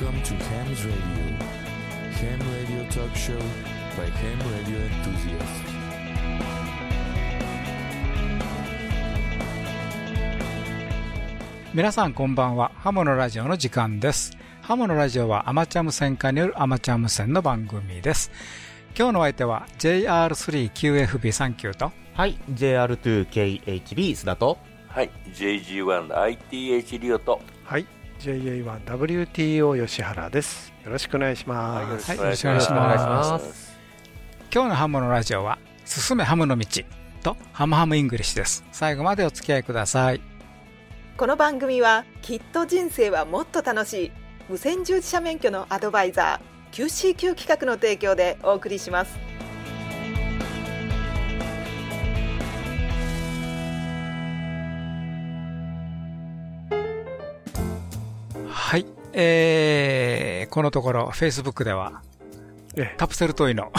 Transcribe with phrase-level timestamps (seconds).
[0.00, 0.96] Welcome to Ham's Radio.
[2.22, 3.36] Ham Radio Talk Show
[3.98, 5.60] by Ham Radio Enthusiasts.
[11.74, 12.72] 皆さんこんばんは。
[12.76, 14.30] ハモのラジオの時間です。
[14.62, 18.30] ハモのラジオはアマチュア無線化によるアマチュア無線の番組です。
[18.96, 24.56] 今日のお相手は JR3QFB39 とはい、JR2KHB 須田と、
[24.88, 27.86] はい、JG1ITH リオと、はい、
[28.20, 30.74] JA1WTO 吉原です。
[30.84, 32.10] よろしくお願いしはいます。
[32.10, 32.80] はいよろしくお願いしま。
[32.80, 33.78] ますす。
[34.52, 36.66] 今日のハムのラジオは進めハムの道
[37.22, 38.62] とハムハムイングリッシュです。
[38.72, 40.20] 最後までお付き合いください。
[41.16, 44.12] この番組はきっと人生はもっと楽しい
[44.50, 49.18] 無線従事者免許のアドバイザー QCQ 企画の提供でお送りします
[58.70, 58.86] はい。
[59.12, 62.02] えー、このところ Facebook では
[62.76, 62.94] ええ。
[62.96, 63.72] カプセルトイの、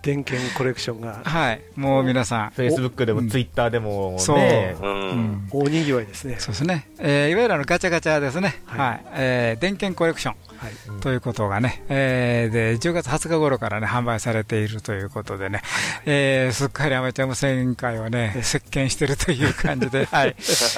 [0.00, 1.20] 電源コレクションが。
[1.22, 3.28] はい、もう皆さん、 Facebook でもうん。
[3.28, 4.38] Twitter でもそう。
[4.38, 5.48] ね、うん、うん。
[5.50, 6.36] 大にぎわいですね。
[6.38, 9.00] そうですね、えーいわゆるあのガチャガチャですね、ははいい。
[9.16, 11.00] えー電源コレクションはい。
[11.00, 15.60] ということがね、えーで10月20日頃から、ね、販売されているということでね、
[16.06, 20.34] えーすっかりアマチュア無線会をね、席巻しているという感じで、 はい。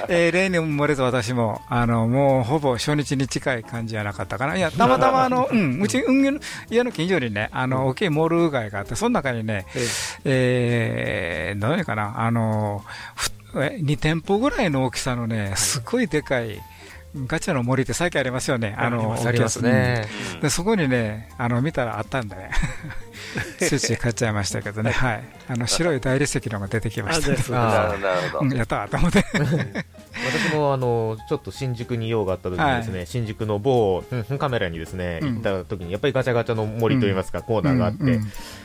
[0.09, 9.67] えー例にも漏れず私もあのもうほぼ初日に近い感じじゃなかったかな、いや、たまたまあの、 うん、うち、うん、家の近所にね、あの大きいモール街があって、その中にね、
[10.25, 11.55] ええ。
[11.57, 12.85] ー、どういうのかな、あの
[13.15, 16.61] ふえ2店舗ぐらいの大きさのね、すごいでかい、
[17.27, 20.07] ガチャの森って最近ありますよね、あのありますね。
[20.35, 20.41] うん。
[20.41, 22.51] でそこにね、あの見たらあったんでね、
[23.59, 27.53] ついつい買っちゃいましたけどね、はい、あの白い大理石のが出てきました。
[27.53, 27.95] な
[28.43, 29.25] るやったーと思って、
[30.27, 35.35] 私もあのちょっと新宿に用があった時にですね、新宿の某うんカメラにですね、うん。
[35.37, 38.09] 行った時にやっぱりガチャガチャの森といいますか、コーナーがあって、うん。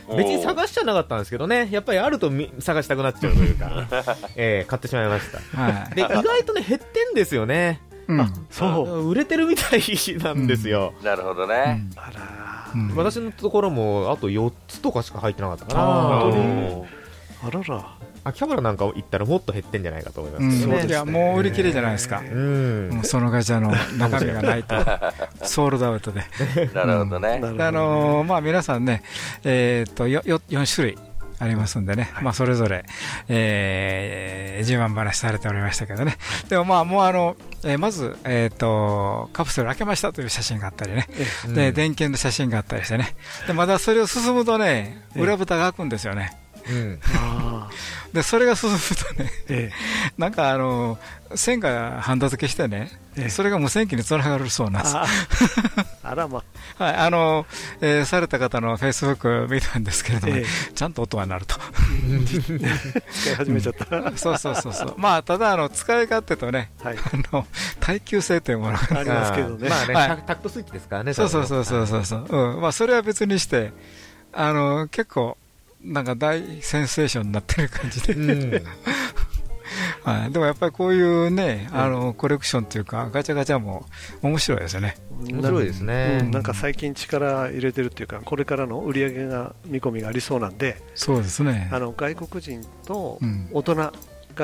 [0.09, 0.17] うん。
[0.17, 3.87] 別に探しちゃなかったんですけどね、やっぱりあるとみ探したくなっちゃうというか、
[4.35, 5.39] えー買ってしまいました。
[5.57, 5.95] はい。
[5.95, 7.81] で、意外とね、減ってんですよね。
[8.17, 9.09] うんそう。
[9.09, 9.81] 売れてるみたい
[10.19, 10.93] なんですよ。
[11.03, 11.53] なるほどうね。
[11.55, 15.81] んあらうん私のところもあと4つとかしか入ってなかったかな。
[17.43, 17.97] あらら。
[18.23, 20.85] 秋葉原なんか行ったらもっと減ってんじゃないかと思いますね。
[20.85, 24.75] いやもう売り切れじゃないですか、うんもうそのガチャの中身がないと、
[25.43, 26.21] ソールドアウトで。
[26.73, 27.39] なるほどね。
[27.39, 29.01] なるほどあのーまあ、皆さんね、
[29.43, 30.97] えーっとよよ4種類
[31.41, 32.85] ありますんでね、まあ、それぞれ、
[33.27, 36.15] えー、自慢話されておりましたけどね、
[36.49, 41.07] でもまあ、もうあの、えーまず、えーっと、カプセル開けましたという写真があったりね、
[41.47, 41.53] うん。
[41.55, 43.15] で電源の写真があったりしてね、
[43.47, 45.21] でまだそれを進むとね、ええ。
[45.21, 46.37] 裏蓋が開くんですよね。
[46.69, 46.99] うん。
[47.15, 47.69] あ
[48.13, 49.71] で、それが進むとね、ーえ。
[50.17, 50.99] なんかあの、
[51.33, 53.29] 線がハンダ付けしてね、ええ。
[53.29, 54.95] それが無線機につながるそうなんです。
[56.11, 56.43] ああらま。
[56.77, 57.45] はい、あの、
[57.79, 60.45] えーされた方のフェイスブック見たんですけれども、え
[60.75, 61.55] ちゃんと音が鳴ると。
[63.13, 64.17] 使い始めちゃった。
[64.17, 64.95] そうそうそうそう。
[64.97, 66.97] まあ、ただ、あの、使い勝手とね、はい。
[66.97, 67.01] あ
[67.31, 67.47] の、
[67.79, 68.99] 耐久性というものが。
[68.99, 69.69] ありますけどね。
[69.69, 71.13] まあね、はいタタクトスイッチですからね。
[71.13, 72.25] そうそうそうそうそうそう。
[72.29, 72.61] うん。
[72.61, 73.71] まあ、それは別にして、
[74.33, 75.37] あの、結構、
[75.81, 78.13] なんか大センセーションになってる感じで。
[78.13, 78.63] うん。
[80.03, 80.31] はい。
[80.31, 83.85] でもやっぱりこういうね、あの、コレクションっていうか、ガチャガチャも
[84.21, 84.97] 面白いですよね。
[85.29, 91.69] 面白いですねうんなんか最近力入れてるっていうか、これからの売り上げが見込みがありそうなんで、そうですね。
[91.71, 93.91] あの外国人とうん大人が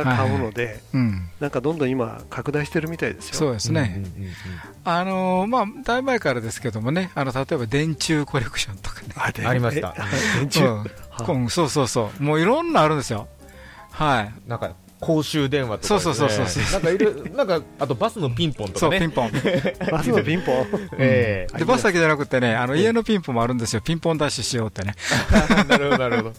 [0.03, 1.29] 買うので、うん。
[1.39, 3.35] なんかどんどん今拡大してるみたいですよ。
[3.35, 4.03] そうですね。
[4.83, 9.07] あのーまあ、だいぶ前からですけどもね、あの例えば電柱コレクションとかね、
[9.47, 11.49] ありましたえ電柱？
[11.49, 13.27] そうそうそう、もういろんなあるんですよ、
[13.91, 15.99] はい、なんか、公衆電話とかね。
[16.01, 19.01] そうそうそうそうなんかいる、なんか、あとバスのピンポンとそう、かね。
[19.01, 19.31] ピンポン、
[19.91, 20.65] バスのピンポン。
[20.97, 24.95] えでバスだけじゃなくてね、あの家のピンポンもあるんですよ、ピンポンダッシュしようってね、
[25.31, 26.33] え なるほど、なるほど。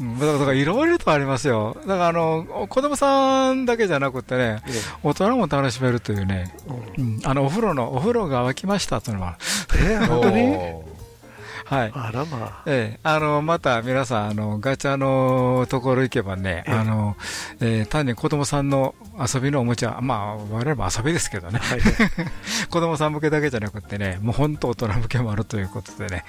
[0.00, 4.62] うん、だからいろいろとありますよ、だからあの子供さんだけじゃなくてね、
[5.02, 6.54] 大人も楽しめるというね、
[6.98, 9.38] うん、あのお風呂の、お風呂が沸きましたというのは、
[9.74, 10.42] えー、 本当に？
[10.56, 10.84] お
[11.72, 11.92] はい。
[11.94, 16.74] あらまええ、あのまた皆さんあの、ガチャのところ行けばね、ええ。
[16.74, 17.16] あの
[17.60, 21.80] えー単に子供さんの遊びのおもちゃ、まあ、我々も遊びですけどね、はい。
[22.68, 26.24] 子供さん向けだけじゃなくてね、もう本当大人向けもあるということでね、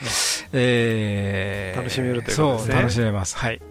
[0.53, 2.73] えー楽しめるということですね。
[2.73, 3.37] そう、楽しめます。
[3.37, 3.61] はい。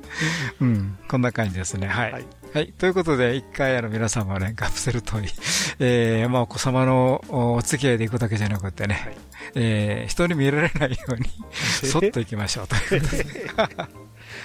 [0.60, 1.86] うん、こんな感じですね。
[1.86, 2.12] はい。
[2.12, 2.20] は
[2.54, 2.72] はいい。
[2.72, 5.24] ということで、一回、あの、皆様ね、カプセルトイ、
[5.80, 9.16] えー、まあ、お子様のおお付き合いで行くだけじゃなくてね、はい
[9.54, 13.26] えー人に見られないように、そっと行きましょうということで。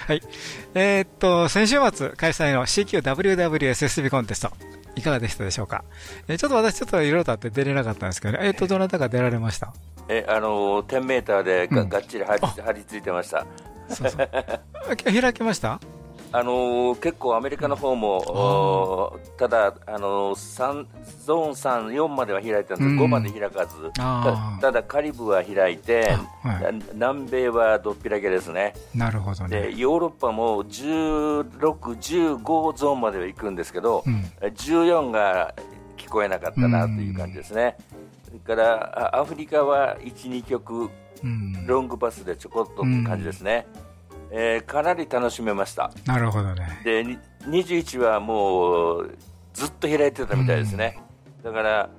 [0.06, 0.22] はい。
[0.74, 4.52] えーっと、先週末開催の CQWWSSB コンテスト、
[4.96, 5.84] いかがでしたでしょうか？
[6.28, 8.46] えーちょっと私ちょっといろいろとあって出れなかったんですけどね。
[8.46, 9.72] えっ、と、どなたか出られました？
[10.08, 13.46] えあの10メーターでが,、うんがっちり張り張り付いてました。
[13.90, 14.28] そうそう。
[14.32, 15.80] あ開きました？
[16.30, 20.86] あの結構アメリカの方も、おただ、あの三
[21.24, 26.10] ゾーン3、4までは開いたんですうん5まで開かず、あたただカリブは開いて、
[26.44, 29.74] あはいな南米はどっぴらけですね、なるほどでね。
[29.76, 31.44] ヨーロッパも16、
[32.42, 34.20] 15ゾーンまでは行くんですけど、うん。
[34.42, 35.54] 14が
[35.96, 37.76] 聞こえなかったなという感じですね。
[38.26, 40.90] それからあアフリカは1、2曲
[41.24, 41.66] うん。
[41.66, 43.66] ロングパスでちょこっとって感じですね、
[44.30, 45.90] えーかなり楽しめました。
[46.06, 46.80] なるほどね。
[46.84, 49.10] でに21はもう
[49.54, 50.98] ずっと開いてたみたいですね、
[51.42, 51.90] だから、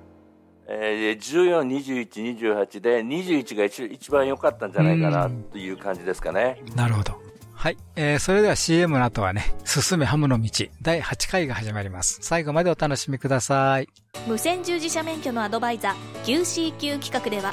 [0.68, 1.62] えー、14、
[2.08, 6.62] 21、28で21が一一番良かったんじゃないかなという感じですかね。
[6.74, 7.20] なるほど。
[7.52, 7.76] はい。
[7.94, 12.18] えー、それでは CM の後はね、進めハムの道、第8回が始まります。
[12.22, 13.88] 最後までお楽しみください。
[14.26, 17.52] 無線従事者免許のアドバイザー QCQ 企画では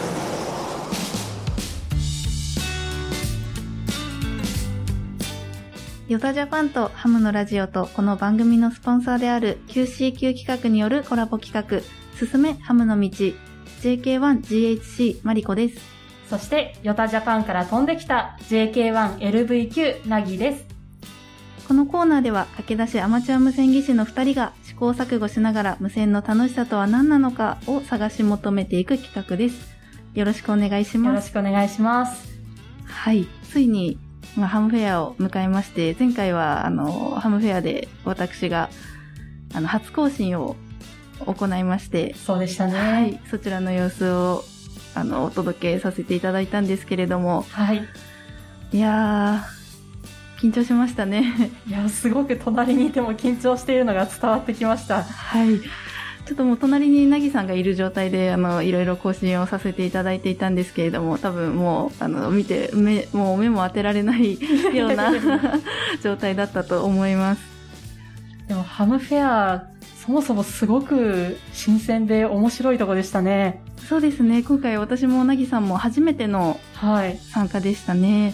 [6.11, 11.81] ヨタジャパンとハムのラジオとこの番組のスポンサーである QCQ 企画によるコラボ企画、
[12.19, 13.07] 進めハムの道、
[13.81, 15.79] JK1GHC マリコです。
[16.29, 20.65] そしてヨタジャパンから飛んできた JK1LVQ ナギです
[21.69, 29.77] このコーナーでは駆け出しアマチュア無線技師の2人が試行錯誤しながら無線の楽しさとは何なのかを探し求めていく企画です。
[30.13, 31.29] よろしくお願いしよろます。
[31.29, 32.33] しくお願いします
[32.83, 33.25] はい。
[33.49, 33.97] ついに、
[34.35, 38.69] まあ、ハムフェアを迎えまして、前回は、あの、ハムフェアで私が、
[39.53, 40.55] あの、初更新を
[41.25, 43.19] 行いまして、そうでしたねはい。
[43.29, 44.43] そちらの様子を、
[44.95, 47.85] あの、お届けさせていただいたんですけれども、はい
[48.73, 51.51] いやー、緊張しましたね。
[51.67, 55.59] いやすごく隣にいても緊張しているのが伝わってきましたはい。
[56.25, 64.37] ちょっともう隣になぎさんがいる状態で、あの、いろいろ更新をさせていただいていたんですけれども、多分もう、あの、見て、目、もう目も当てられない
[64.73, 65.11] ような
[66.01, 67.41] 状態だったと思います。
[68.47, 69.63] でもハムフェア
[70.05, 74.43] そもそもすごく新鮮で面白いとこでしたねそうですね。
[74.43, 78.33] 今回私もなぎさんも初めてのはい参加でしたね。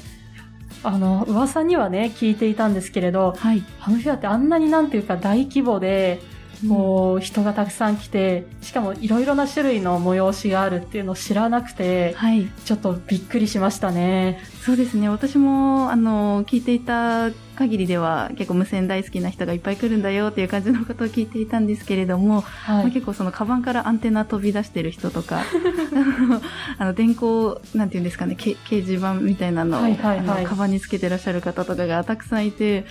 [0.83, 3.63] あの噂にはね聞いていたんですけれどはい。
[3.79, 6.19] ハムフェアってあんなになんていうか大規模で
[6.67, 12.47] こう人がたくさん来てしかもいろいろな種類の催しがあるっていうのを知らなくてはい。
[12.65, 15.07] ちょっとびっくりしましたねそうですね。
[15.07, 25.43] 私も、あの、聞いていた限りでは、結構無線大好きな人がいっぱい来るんだよっていう感じのことを聞いていたんですけれども、まあはい結構そのカバンからアンテナ飛び出してる人とか、
[26.77, 32.83] あの、電光、なんていうんですかね、け掲示板みたいなのを、はいはいはいカバンにつけてらっしゃる方とかがたくさんいて、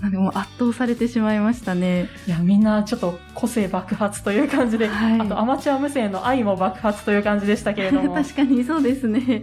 [0.00, 2.08] なんかもう圧倒されてしまいましたね。
[2.26, 9.42] いやみんなちょっと個性爆発という感じで、はいあとアマチュア無線の愛も爆発という感じでしたけれども確かにそうですね。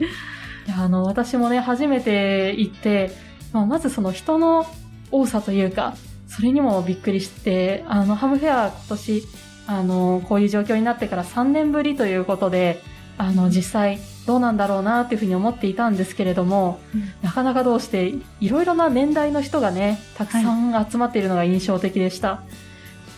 [0.68, 3.12] いやあの私もね初めて行って、
[3.54, 4.66] まあ、まずその人の
[5.12, 5.96] 多さというか
[6.28, 9.24] それにもびっくりしてあのハムフェア今年
[9.68, 12.82] あのこういう状況になってから3年ぶりということで
[13.18, 17.10] あの実際どうなんだろうなっていうふうに思っていたんですけれども、うん。
[17.24, 22.42] なかなかどうしていろいろな年代の人がねたくさん集まっているのが印象的でした、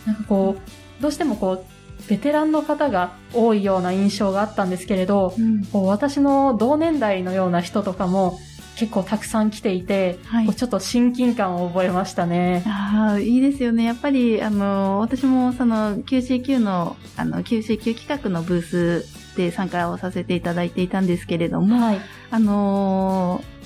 [0.06, 0.56] なんかこ
[0.98, 1.08] うど。
[1.08, 1.64] うしてもこう
[2.08, 5.64] ベテランの方が多いような印象があったんですけれど、うん。
[5.66, 8.38] こう私の同年代のような人とかも
[8.76, 10.54] 結構たくさん来ていて、はい。
[10.54, 12.62] ちょっと親近感を覚えましたね。
[12.66, 13.84] ああ、いいですよね。
[13.84, 22.00] やっぱり、あの、私もその QCQ の、あの、QCQ 企画のブースで参加をさせていただいていたんですけれども、はい。
[22.30, 23.60] あのー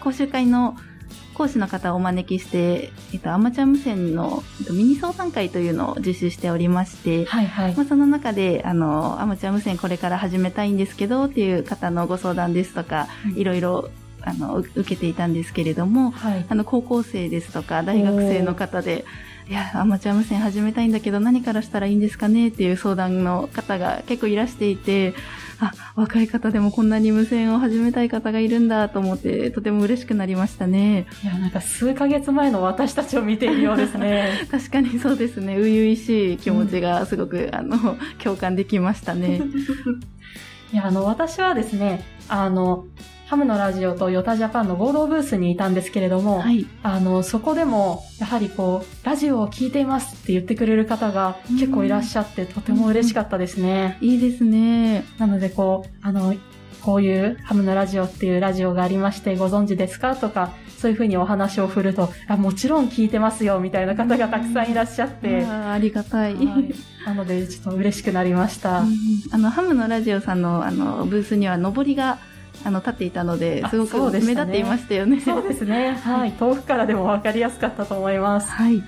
[0.00, 0.76] 講習会の
[1.34, 7.82] 講師の方をお招きして、えっと、アマチュア無線のえっとミニ相談会というのを実施しておりまして、はいはいま。
[7.82, 13.06] あ、その中で、あの、アマチュア無線これから始めたいんですけど、っていう方のご相談ですとか、
[13.36, 13.88] いろいろ、
[14.22, 16.46] あの、う受けていたんですけれども、はい。
[16.48, 19.04] あの、高校生ですとか、大学生の方で、
[19.48, 25.14] いや、アマチュア無線始めたいんだけど、何からしたらいいんですかねっていう相談の方が結構いらしていて、
[25.58, 31.06] あ、若い方でもこんなに無線を始めたい方がいるんだと思って、とても嬉しくなりましたね。
[31.24, 34.46] いや、なんか数ヶ月前の私たちを見ているようですね。
[34.52, 35.54] 確かにそうですね。
[35.54, 39.40] 初々しい気持ちがすごく、あの、共感できましたね。
[40.74, 42.84] いや、あの、私はですね、あの、
[43.28, 46.66] ハムのラジオとヨタジャパンの合同ブースにいたんですけれども、はい。
[46.82, 53.98] あの、そこでも、やはりこう、ラジオを聞いていますって言ってくれる方が結構いらっしゃって、とても嬉しかったですね。
[54.00, 55.04] いいですね。
[55.18, 56.34] なので、こう、あの、
[56.80, 66.34] こういうハムのラジオっていうラジオがありまして、ご存知ですかとか、そういうふうにお話を振ると、あ、もちろん聞いてますよ、みたいな方がたくさんいらっしゃって、あーありがたい。
[66.34, 68.80] はいなので、ちょっと嬉しくなりました。
[68.80, 68.90] うん
[69.32, 72.18] あの、ハムのラジオさんの、あの、ブースには上りが、
[72.64, 75.20] あの、立っていたのであ、すごく目立っていましたよね。
[75.20, 75.92] そうですね。
[76.02, 76.32] はい。
[76.32, 78.50] 遠くからでも分かりやすかったと思います。
[78.50, 78.82] はい。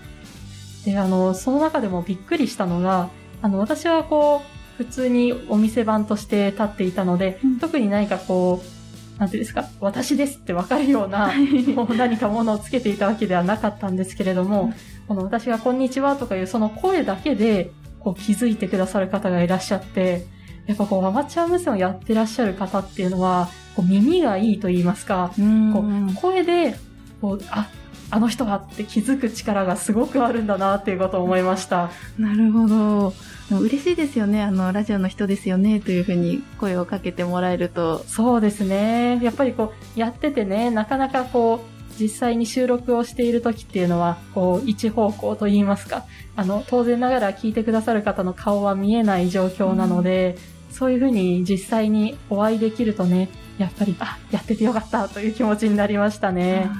[0.84, 3.10] で、あの、その中でもびっくりしたのが、
[3.42, 4.42] あの、私はこ
[4.78, 11.30] う、普通にお店番として立っていたので、うん特に何かこう、なんていうんですか、私ですって分かるような、
[11.76, 14.72] こう何かものをつけていたわけではなかったんですけれども、
[15.06, 20.24] この私がこんにちはとかいうその声だけで、こう気づいてくださる方がいらっしゃって、
[20.66, 26.76] やっぱこうアマチュア無線をやってらっしゃる方っていうのは、こう耳がいいと言いますか、うんこう声で、
[27.20, 27.68] こう、あ、
[28.12, 31.90] あの人はって気づく力がすごくあるんだなっていうことを思いました。
[32.18, 33.14] なるほど。
[33.58, 34.42] 嬉しいですよね。
[34.42, 35.80] あの、ラジオの人ですよね。
[35.80, 38.04] というふうに声をかけてもらえると。
[38.06, 39.20] そうですね。
[39.22, 50.36] やっぱりこう、やっててね、なかなかこう、実際に収録をしている時っていうのは、こう、一方向と言いますか、あの、当然ながら聞いてくださる方の顔は見えない状況なので、
[50.70, 53.28] そういうふうに実際にお会いできるとね、
[53.60, 56.70] やっぱり、あ、やっててよかったという気持ちになりましたね。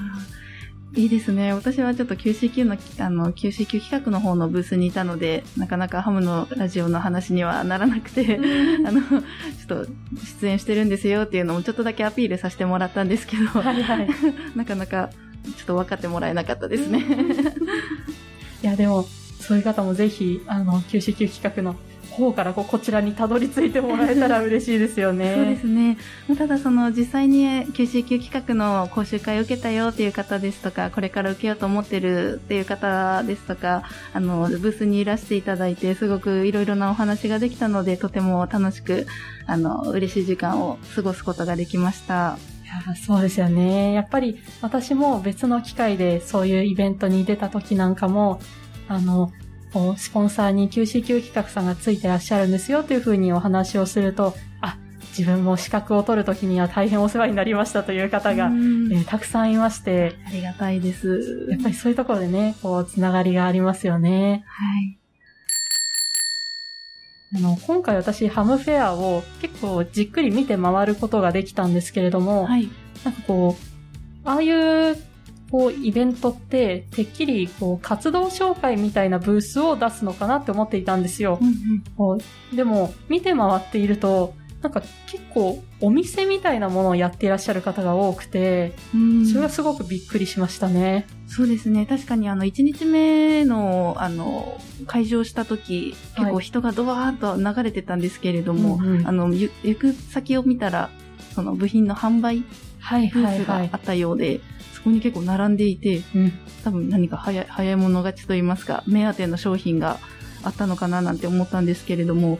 [0.95, 1.53] いいですね。
[1.53, 8.39] 私はちょっと QCQ の、あの、QCQ 企画の方のブースにいたので、なかなかハムのラジオの話にはならなくて、
[8.83, 9.21] あの、ちょっ
[9.67, 9.85] と
[10.41, 14.09] 出演してるんですよっていうのもちょっとだけアピールさせてもらったんですけど、はいはい。
[14.57, 15.11] なかなか
[15.55, 17.05] ちょっと分かってもらえなかったですね。
[18.63, 19.05] いや、でも、
[19.39, 21.75] そういう方もぜひ、あの、QCQ 企画の
[22.11, 25.35] 方からこうこちらにたどり着いてもらえたら嬉しいですよね。
[25.35, 25.97] そうですね。
[26.37, 39.07] ただその実際に QCQ 企画の講習会を受けたよっていう方ですとか、これから受けようと思ってるっていう方ですとか、あの、ブースにいらしていただいて、すごくいろいろなお話ができたので、とても楽しく、
[39.47, 42.37] あの、嬉しい時間を過ごすことができました。
[43.05, 43.93] そうですよね。
[43.93, 48.39] やっぱり私も別の機会でそういうイベントに出た時なんかも、
[48.87, 49.31] あの、
[49.97, 54.77] スポンサーに QCQ 企画さんがついてらっしゃるんですよというふうにお話をすると、あ、
[55.17, 61.47] 自分も資格を取る時には大変お世話になりましたという方が、うんえーたくさんいまして、ありがたいです。
[61.49, 64.43] やっぱりそういうところでね、こう、つながりがありますよね。
[64.47, 64.97] はい。
[67.33, 72.69] あの、今回私、ハムフェアを結構じっくり見て回ることができたんですけれども、はい。
[73.05, 74.97] なんかこう、ああいう、
[75.51, 81.39] こう、イベントって、てっきり、こう、活動紹介みたいなブースを出すのかなって思っていたんですよ。
[81.97, 82.17] こ
[82.53, 91.07] うでも、見て回っていると、なんか結構、お店みたいなものをやっていらっしゃる方が多くて、うんそれがすごくびっくりしましたね。
[91.27, 91.85] そうですね。
[91.85, 100.91] 確かにあの、1日目の、あの、会場した時、結構人がドワーッと流れてたんですけれども、うんうんあの、ゆ行く先を見たら、
[101.33, 102.43] その部品の販売
[102.79, 103.77] はいブはいはいースがあ。
[103.77, 104.41] ったようで、
[104.81, 106.33] そこに結構並んでいて、うん。
[106.63, 109.99] 多分何か早い早い者勝ちと言いますか、目当ての商品が
[110.43, 112.39] あったのかななんて思ったんですけれども、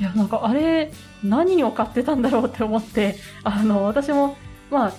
[0.00, 0.92] いや、なんかあれ、
[1.22, 4.36] 何を買ってたんだろうって思って、 あの、私も、
[4.70, 4.92] まあ、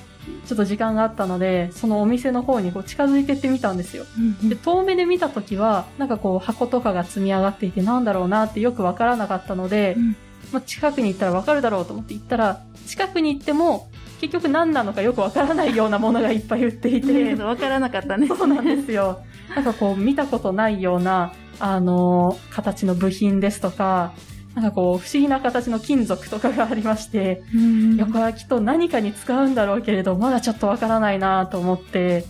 [0.45, 4.05] ちょっと時間があったので、そのお店の方にこう近づいてってみたんですよ。
[4.43, 10.15] で、遠目で見たときは、なんかこう箱とかが積み上がっていてなんだろうなってよくわからなかったので、うん。
[10.51, 13.89] まあ、近くに行ったらわかるだろうと思って行ったら、近くに行っても、
[14.21, 18.27] 結局何なのかよくわからないようなものがいっぱい売っていて、わからなかったね。
[18.27, 19.21] そうなんですよ。
[19.55, 24.13] なんかこう見たことないような、あの形の部品ですとか、
[24.53, 32.25] なんかこう不思議な形の金属とかがありまして、うんいやこれはきっと何かに使うんだろうけれど、まだちょっとわからないなと思って、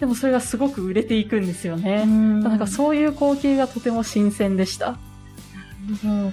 [0.00, 2.04] でもそれがすごく売れていくんですよね。
[2.06, 4.98] なんかそういう光景がとても新鮮でした。
[6.04, 6.32] う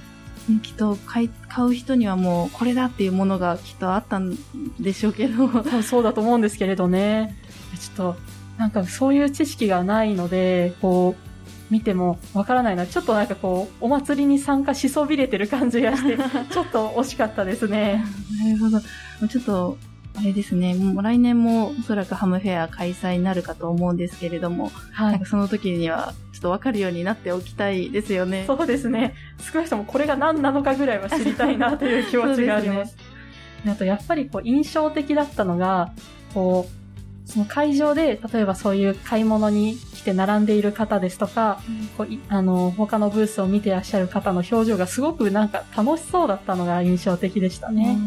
[0.51, 4.37] んきっと買い買う人にはもうこれだっていうものがきっとあったん
[4.79, 7.35] でしょうけど、多分そうだと思うんですけれどね。
[7.79, 8.15] ちょっと、
[8.57, 11.33] なんかそういう知識がないので、こう、
[11.73, 12.85] 見てもわからないな。
[12.85, 16.17] ちょっとなんかこう、お祭りに参加しそびれてる感じがして、
[16.51, 18.03] ちょっと惜しかったですね。
[18.43, 18.79] なるほど。
[19.27, 19.77] ちょっと、
[20.15, 28.43] あれですね、もう来年もおそらくハムフェア開催になるかと思うんですけれども、なんかその時にはちょっとわかるようになっておきたいですよね。
[28.45, 29.15] そうですね。
[29.39, 32.95] 少なくともこれが何なのかぐらいは知りたいなという気持ちがあります。
[33.67, 35.91] あとやっぱりこう印象的だったのが、
[36.33, 36.82] こう、
[37.25, 41.61] その会場で、例えばそういう買い物に来て並んでいる方ですとか、
[41.97, 47.97] こういあの、他のブースを見てらっしゃる方の表情がすごくなんか楽しそうだったのが印象的でしたね。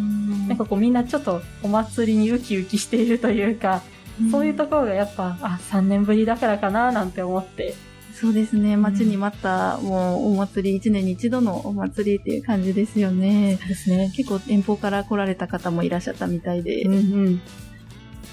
[0.48, 3.82] なんかこうみんなちょっとお祭りにウキウキしているというか、
[4.30, 7.74] そういうところがやっぱ、あ、3年ぶりだからかななんて思って。
[8.14, 13.58] そうですね、待ちに待った、もうお祭り、1年に一度のお祭りっていう感じですよね。
[13.68, 14.10] ですね。
[14.16, 16.82] 結構遠方から来られた方もいらっしゃったみたいで。
[16.84, 16.96] うんう
[17.30, 17.40] ん。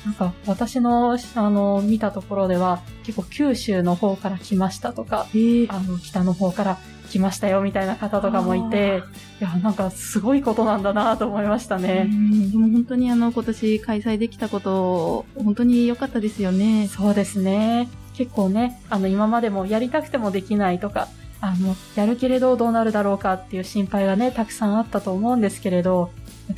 [0.05, 5.27] なんか私の、あの、見たところでは、結構九州の方から来ましたとか、
[5.69, 6.77] あの、北の方から
[7.09, 9.03] 来ましたよみたいな方とかもいて、
[9.39, 12.07] いや、なんかすごいことなんだなと思いましたね。
[12.09, 16.87] うんでも本当にあの、今年開催できたこと、本当に良かったですよね。
[16.87, 17.87] そうですね。
[18.13, 21.07] 結構ね、あの、今までもやりたくてもできないとか、
[21.39, 26.11] あの、やるけれどどうなるだろうかっていう心配がね、たくさんあったと思うんですけれど、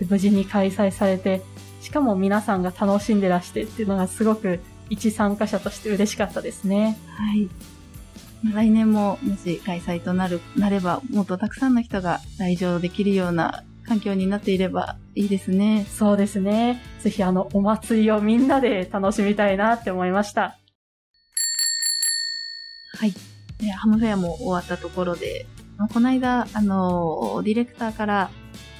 [0.09, 1.41] 無事に開催されて、
[1.85, 6.97] しかも皆さんが楽しんでらしてっていうのがすごく一参加者として嬉しかったですね。
[7.09, 7.47] はい。
[8.51, 15.85] 来年ももし開催となる、なれば、もっとたくさんの人が来場できるような環境になっていればいいですね。
[15.87, 16.81] そうですね。
[17.01, 20.57] ぜひあの、お祭りをみんなで楽しみたいなって思いました。
[22.97, 23.13] はい。
[23.59, 25.45] でハムフェアも終わったところで、
[25.77, 28.31] まあこの間、あの、ディレクターから、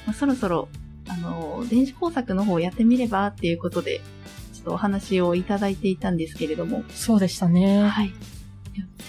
[0.06, 0.68] まあそろそろ、
[1.08, 4.00] あの、電子工作の方をやってみればっていうことで、
[4.52, 6.84] ちょっとお話をいただいていたんですけれども。
[6.90, 7.86] そうでしたね。
[7.86, 8.12] はい。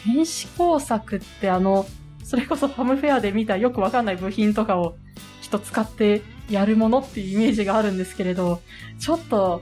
[0.06, 1.86] 電子工作ってあの、
[2.24, 4.98] それこそハムフェアで見たよくわかんない部品とかを
[5.42, 8.62] きっと使ってやるものっていうイメージがあるんですけれど、
[9.00, 9.62] ちょっと、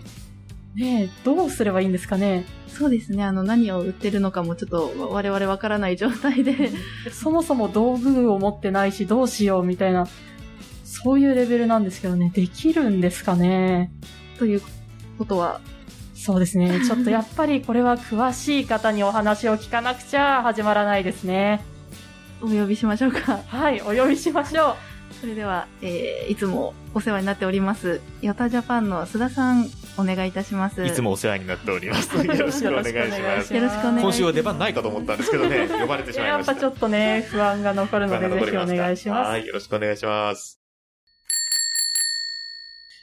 [0.76, 2.44] ねえ、どうすればいいんですかね？
[2.68, 3.24] そうですね。
[3.24, 6.72] あの、何を売ってるのかもちょっと我々わからない状態で。
[7.12, 10.08] そもそも道具を持ってないしどうしようみたいな、
[11.04, 13.92] そういうレベルなんですけどね、できるんですかね。
[14.40, 14.62] という
[15.18, 15.60] ことは、
[16.16, 16.80] そうですね。
[16.86, 21.64] ちょっとやっぱりこれは詳しい方にお話を聞かなくちゃ始まらないですね。
[22.42, 23.42] お呼びしましょうか。
[23.46, 24.76] はい、お呼びしましょう。
[25.20, 29.68] それでは、えー、いつもお世話になっております、ヨタジャパンの須田さん、
[29.98, 30.86] お願いいたします。
[30.86, 32.16] いつもお世話になっております。
[32.16, 32.64] よろしくお願いします。
[32.64, 36.52] よろしくお願いします今週は出番ないかと思ったんですけどね、呼ばれてしまいました。
[36.54, 39.30] やっぱちょっとね、不安が残るので、ぜひお願いします。
[39.30, 40.65] はい、よろしくお願いします。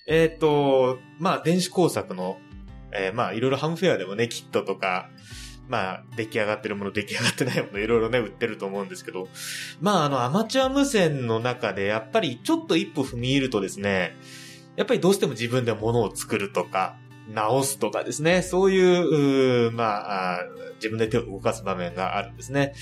[0.06, 2.38] えーと、まあ、電子工作の、
[2.92, 5.10] えーまあ、いろいろハムフェアでもね、キットとか、
[5.68, 9.28] まあ、出来上がってるもの、出来上がってないもの、いろいろね、売ってると思うんですけど、
[9.80, 14.16] まあ、あの、アマチュア無線の中で、やっぱりちょっと一歩踏み入るとですね、
[14.76, 16.96] やっぱりどうしても自分で物を作るとか、
[17.28, 20.38] 直すとかですね、そういう、うまあ、
[20.76, 22.74] 自分で手を動かす場面があるんですね。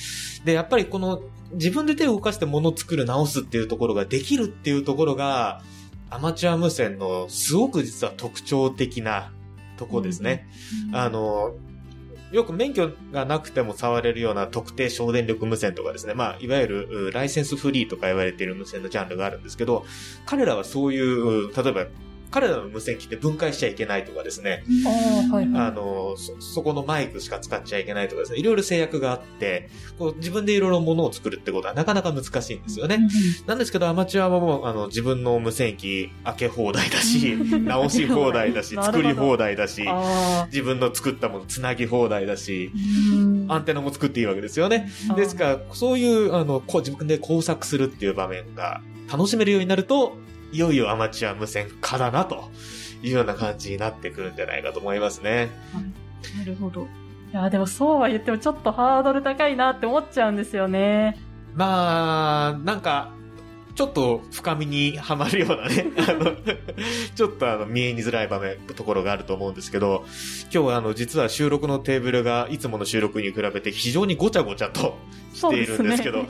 [0.44, 5.62] で、やっぱりこの、自分で手を動かして物を作る、直すっていうところができるっていうところが、
[6.11, 9.33] アマチュア無線のすごく実は特徴的な
[9.77, 10.46] とこですね。
[10.92, 11.55] あの、
[12.33, 16.14] よく免許がなくても触れるような特定省電力無線とかですね。
[16.14, 19.85] まあ、いわゆるうライセンスフリーとか言われている無線のジャンルがあるんですけど、
[20.27, 21.87] 彼らはそういう、う例えば、
[22.30, 24.64] 彼らの無線機って分解しちゃいけないとかですね。
[24.86, 25.66] ああ、はい、はい。
[25.68, 28.38] あの、そ、そこのマイクしか使っちゃいけないとかですね。
[28.38, 33.08] いろいろ制約があって、こう自分でいろいろ物を作るってことはなかなか難しいんですよね。
[33.46, 44.90] なんですけど、アマチュアはもう、あの、自分の無線機開け放題だし、直し放題だし、 作り放題だし、あ自分の作ったものつなぎ放題だし、ーアンテナも作っていいわけですよね。
[45.16, 50.16] ですから、そういう、あの、こう自分で工作するっていう場面が楽しめるようになると、
[50.52, 52.50] いよいよアマチュア無線化だな、と
[53.02, 55.50] いうような感じになってくるんじゃないかと思いますね。
[56.38, 56.86] なるほど。
[57.32, 61.18] いや、でもそうは言ってもちょっとハードル高いなって思っちゃうんですよね。
[61.54, 63.12] まあ、なんか、
[63.80, 66.36] ちょっと深みにはまるようなね、 あの、
[67.14, 70.04] ちょっとあの、見えにづらい場面、ところがあると思うんですけど、
[70.52, 74.98] 今日はあの、実は収録のテーブルがいつもの収録に比べて非常にごちゃごちゃと
[75.32, 76.28] しているんですけど、ね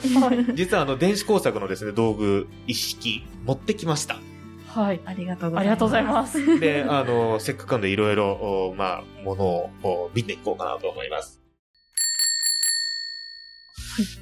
[0.54, 4.20] 実はあの、電子工作のですね、道具一式持ってきました。
[4.68, 5.00] はい。
[5.04, 5.66] ありがとうございます。
[5.66, 6.60] ありがとうございます。
[6.60, 11.40] で、あの、せっかくなんでいろいろ、おまあ、ものをお見ていこうかなと思います。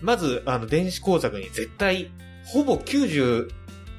[0.01, 2.11] まず、あの、電子工作に絶対、
[2.53, 3.49] ほぼ90、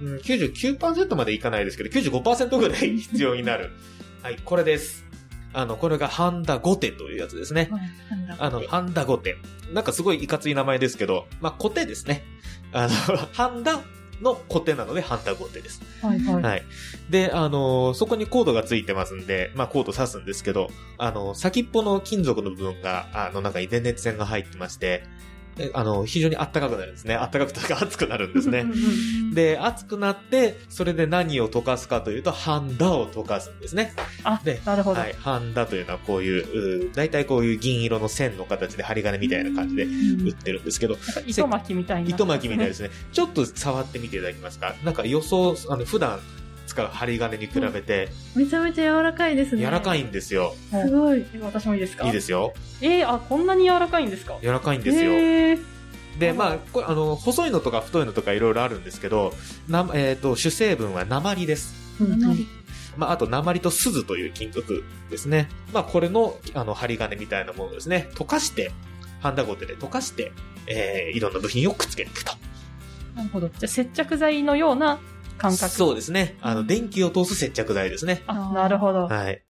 [0.01, 3.71] うん99%までいかないですけど、95%ぐらい必要になる。
[4.23, 5.05] はい、これです。
[5.51, 7.69] あの、これがハンダゴテというやつですね。
[8.37, 9.37] あの、ハンダゴテ。
[9.73, 12.23] なんかすごいいかつい名前ですけど、まあ、コテですね。
[12.71, 12.89] あの、
[13.33, 13.81] ハンダ
[14.21, 15.81] の固定なのでハンダゴテです。
[16.01, 16.43] はいはい。
[16.43, 16.63] はい。
[17.09, 25.07] で、あのーそこにコードがついてますんで、まあコード刺すんですけど、あのー先っぽの金属の部分が、あの中に電熱線が入ってまして、で
[25.73, 27.15] あの、非常に暖かくなるんですね。
[27.15, 28.65] 暖かくとか熱くなるんですね
[29.33, 33.93] で、熱くなって、それで何を溶かすかというと、ハンダを溶かすんですね。
[34.23, 34.99] あで、なるほど。
[34.99, 35.13] はい。
[35.13, 42.09] ハンダというのはこういう、う大体こういう銀色の線の形で針金みたいな感じでうん売ってるんですけど、糸巻きみたいな。
[42.09, 42.89] 糸巻きみたいですね。
[43.11, 44.75] ちょっと触ってみていただけますか？
[44.83, 46.19] なんか予想、あの、普段
[46.69, 49.61] 使う針金に比べてめちゃめちゃ柔らかいですね。
[49.61, 50.53] 柔らかいんですよ。
[50.69, 51.25] すごい。
[51.33, 52.05] え私もいいですか？
[52.05, 52.53] いいですよ。
[52.81, 54.37] えー、あ、こんなに柔らかいんですか？
[54.41, 55.11] 柔らかいんですよ。
[55.11, 55.63] へー
[56.19, 59.33] で、まあ、これ、あの、細いのとか太いのとかいろいろあるんですけど、
[59.69, 61.73] な、えっ、と、主成分は鉛です。
[62.01, 62.47] うんうん
[62.97, 65.47] まあ、あと、鉛と鈴という金属ですね。
[65.71, 68.71] まあ、これの、あの、針金みたいなものをですね、溶かして、
[69.21, 70.33] ハンダゴテで溶かして、
[70.67, 72.33] えー、いろんな部品をくっつけていくと。
[73.15, 73.47] なるほど。
[73.47, 74.99] じゃあ接着剤のような
[75.39, 75.69] 感覚。
[75.69, 76.37] そうですね。
[76.41, 78.23] あの、電気を通す接着剤ですね。
[78.27, 79.07] あ、なるほど。
[79.07, 79.41] はい。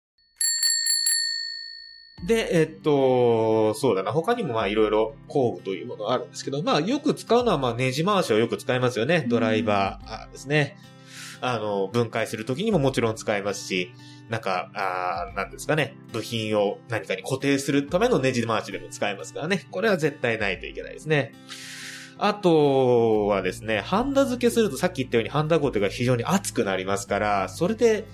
[2.25, 4.13] で、えっと、そうだな。
[4.13, 9.25] 他にもまあいろいろ工具というものがあるんですけど、まあよく使うのはまあネジ回しをよく使いますよね。
[9.29, 10.77] ドライバーですね。
[11.41, 13.93] あの、分解するときにももちろん使いますし、
[14.29, 15.97] なんか、あーなんですかね。
[16.13, 19.67] 部品を何かに固定するためのネジ回しでも使えますからね。
[19.71, 21.33] これは絶対ないといけないですね。
[22.19, 28.07] あとはですね、ハンダ付けするとさっき言ったようにハンダゴテが非常に熱くなりますから、それで、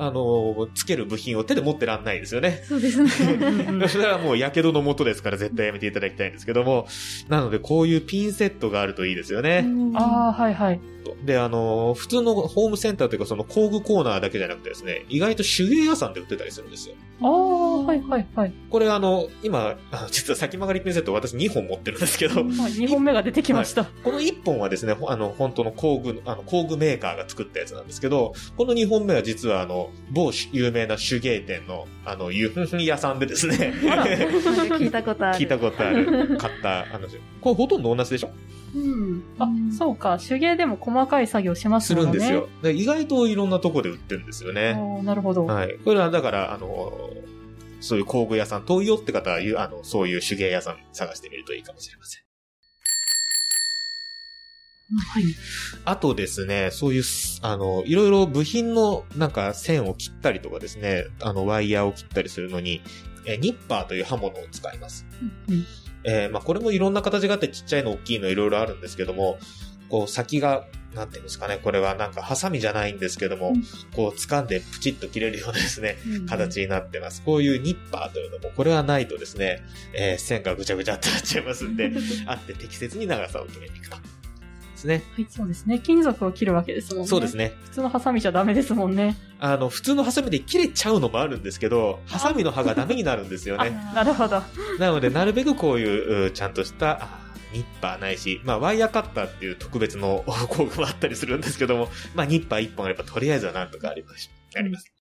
[0.00, 2.62] あの、つける部品を手で持ってらんないですよね。
[2.66, 3.10] そうですね。
[3.88, 6.86] それはもう火傷のもとですから絶対やめていただきたいんですけども、
[7.28, 9.66] なのでこういうピンセットがあるといいですよね。
[9.94, 10.80] ああ、はいはい。
[11.24, 16.94] で、あの、普通のホームセンターというかその工具コーナーだけじゃなくてですね、意外と手芸屋さんで売ってたりするんですよ。
[17.22, 18.52] ああ、はいはいはい。
[18.70, 23.84] これあの、今、あの実は先曲がりピンセット私2本持ってるんですけど、 まあ、2本目が出てきました。
[23.84, 35.38] この1本はですね、ほあの、本当の工具、あの、工具メーカーが作ったやつなんですけど、この2本目は実はあの、某有名な手芸店の、あの、ゆふふん屋さんでですね、聞いたことある。
[35.38, 37.16] 聞いたことある、買った話。
[37.40, 38.30] これほとんど同じでしょ？
[38.78, 39.22] うん。
[39.38, 40.18] あ、そうか。
[40.18, 42.02] 手芸でも細かい作業しますね。
[42.02, 42.48] るんですよ。
[42.62, 44.74] で意外といろんなとこで売ってるんですよね。
[45.02, 45.46] なるほど。
[45.46, 45.78] はい。
[45.84, 46.92] これはだから、あの、
[47.80, 52.22] そういう工具屋さん遠いよって方は、ゆあの、そういう手芸屋さん探してみるといいかもしれません。
[54.90, 55.24] はい。
[55.84, 62.80] あとですね、そういうす、あの、いろいろ部品のなんか線を切ったりとかですね、あの、ワイヤーを切ったりするのに、
[63.26, 65.06] えニッパーという刃物を使います。
[65.48, 65.66] うん
[66.04, 69.38] えーまあ、これもいろんな形があってちっちゃいの大きいのいろいろあるんですけども、
[69.88, 73.62] こう先が、なんていうんですかね、これはなんかハサミじゃないんですけども、うん
[73.94, 77.22] こう掴んでプチッと切れるようなですね、うん形になってます。
[77.22, 79.62] こういうニッパーというのも、これはないとですね、
[79.94, 81.90] えー線がぐちゃぐちゃってなっちゃいますんで、
[82.26, 83.96] あって適切に長さを決めていくと。
[84.78, 85.02] ですね。
[85.28, 85.80] そうですね。
[85.80, 87.08] 金属を切るわけですもんね。
[87.08, 87.52] そうですね。
[87.64, 89.16] 普通のハサミじゃダメですもんね。
[89.40, 93.70] あの、普通のハサミで切れちゃうのもあるんですけど、ハサミの刃がダメになるんですよね。
[93.94, 94.42] なるほど。
[94.78, 104.30] なので、なるべくこういう、うちゃんとした、あニッパーないし、まあ、ワイヤーカッターっていう特別の工具もあったりするんですけども、まあ、ニッパー一本あればとりあえずはなんとかあります。
[104.54, 104.97] あります。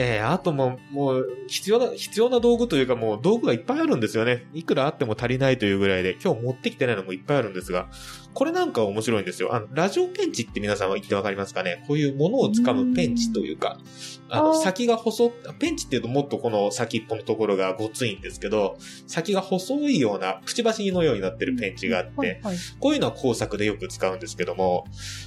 [0.00, 4.46] えー、あともう、もう、必要な、必要な道具というかもう道具がいっぱいあるんですよね。
[4.54, 7.88] いくらあっても足りないというぐらいで、今日持ってきてないのもいっぱいあるんですが、
[8.32, 9.52] これなんか面白いんですよ。
[9.56, 11.84] あの、ラジオペンチって皆さんは言ってわかりますかね？
[11.88, 13.80] こういうものを掴むペンチというか、
[14.28, 18.76] あの、先が細っ、ペンチっていうともっとこの先っぽのところがごついんですけど、
[19.08, 22.56] 先が細いような、くちばしのようになってるペンチがあって、はいはい。
[22.78, 24.84] こういうのは工作でよく使うんですけども、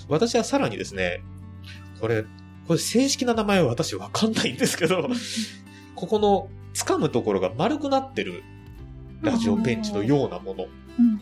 [0.07, 1.21] 私はさらにですね、
[1.99, 2.23] これ、
[2.71, 5.09] これ正式な名前は私わかんないんですけど、
[5.93, 8.43] ここの掴むところが丸くなってる
[9.21, 10.67] ラジオペンチのようなもの。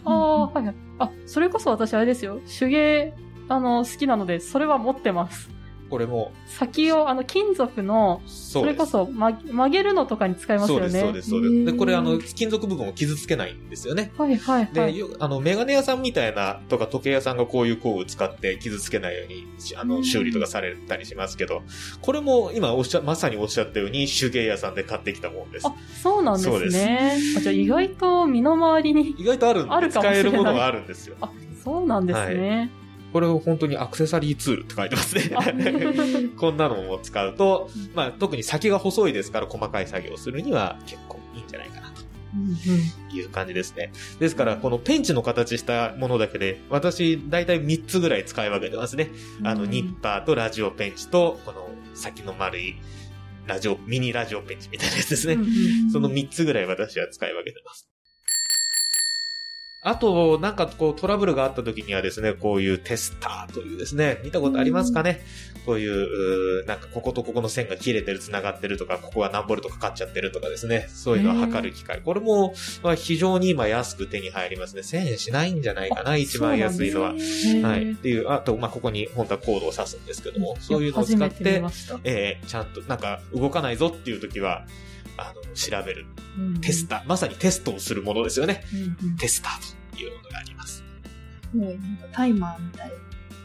[0.06, 0.76] ああ、はいはい。
[1.00, 2.40] あ、それこそ私あれですよ。
[2.60, 3.16] 手芸、
[3.48, 5.50] あの、好きなので、それは持ってます。
[5.90, 10.90] これも、先を、あの、金属の、それこそ、ま、曲げるのとかに使いますよね。
[10.90, 11.66] そうです、そうです、そうです。
[11.66, 14.12] で、これあの、金属部分を傷つけないんですよね。
[14.18, 21.64] はいはいはで、あの、メガネ屋さんみたいな、とか時計屋さんがこういう工具使って傷つけないように、しあの、修理とかされたりしますけど、
[22.02, 27.18] これも今おっしゃ、まさにおっしゃったように手芸屋さんで買ってきたもんですあ。、そうなんですね。
[27.38, 31.16] あじゃあ意外と身の回りに、意外とあるんであるかも使しれないえるものがあるんですよ。
[31.22, 31.32] あ、
[31.64, 32.70] そうなんですね。
[33.12, 35.36] これを本当にアクセサリーツールって書いてますね。
[35.36, 35.44] あ
[36.38, 43.92] こんなのを使うと、まあ特に先が細いですから細かい作業をするには結構いいんじゃないかなという感じですね。
[44.20, 49.10] ですからこのペンチの形したものだけで、私大体3つぐらい使い分けてますね。
[49.44, 52.76] あの、ニッパーとラジオペンチと、この先の丸い
[53.48, 55.38] ラジオ、ミニラジオペンチみたいなやつですね。
[55.92, 57.90] その3つぐらい私は使い分けてます。
[59.82, 65.22] あと、なんかこうトラブルがあった時にはですね、こういうテスターというですね、見たことありますかね、
[65.66, 72.02] こういう、なんかこことここの線が切れてる、繋がってるとか、ここが何ボルトかかっちゃってるとかですね、そういうのを測る機械。
[72.02, 74.82] これも、まあ、非常に今安く手に入りますね。
[74.82, 77.14] 1000円しないんじゃないかな、一番安いのは。
[77.14, 77.92] はい。
[77.94, 81.64] っていう、あと、まあ、ここに本当はコードを挿すんですけども、そういうのを使って
[82.04, 84.66] えーちゃんと、なんか、動かないぞっていう時は、
[85.20, 86.06] あの、調べる。
[86.38, 88.64] うんテスター、まさにテストをするものですよね。
[89.02, 90.84] うんテスターというものがあります。
[91.54, 92.96] もうなんかタイマーみたいな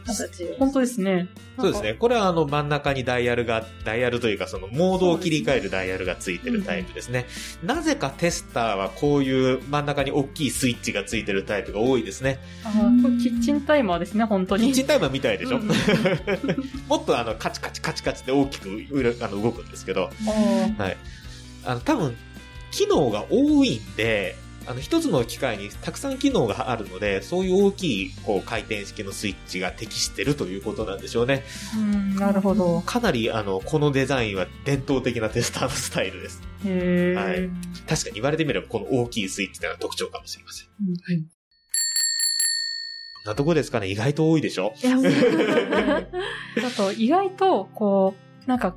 [0.05, 0.55] 形を。
[0.57, 1.27] 本当ですね。
[1.57, 1.93] そうですね。
[1.95, 7.25] これはあの真ん中にダイヤルが、ダイヤルというかそのモードを切り替えるダイヤルがついてるタイプですね。
[7.63, 12.39] なぜかテスターはこういう真ん中に大きいスイッチがついてるタイプが多いですね。
[12.63, 14.65] あーこれキッチンタイマーですね、本当に。
[14.65, 15.67] キッチンタイマーみたいでしょ、うん
[16.87, 18.69] もっとあのカチカチカチカチって大きく
[19.21, 20.11] あの動くんですけど、
[20.77, 20.97] はい。
[21.65, 22.15] あの多分、
[22.71, 24.35] 機能が多いんで、
[24.67, 31.43] あの、一つの機械にたくさん機能があるので、そういう大きい、こう、回転式のスイッチが適してるということなんでしょうね。
[31.75, 32.81] うん、なるほど。
[32.81, 36.41] かなり、あの、このデザインは伝統的なテスターのスタイルです。
[36.65, 37.15] へえ。
[37.15, 37.49] はい
[37.87, 40.67] 確かに言われてみれば、この大きいスイッチというのは特徴かもしれません。
[40.81, 41.25] うんうん
[43.25, 44.73] こんなとこですかね意外と多いでしょ？
[44.83, 48.13] いや、あ と、意外と、こ
[48.45, 48.75] う、なんか、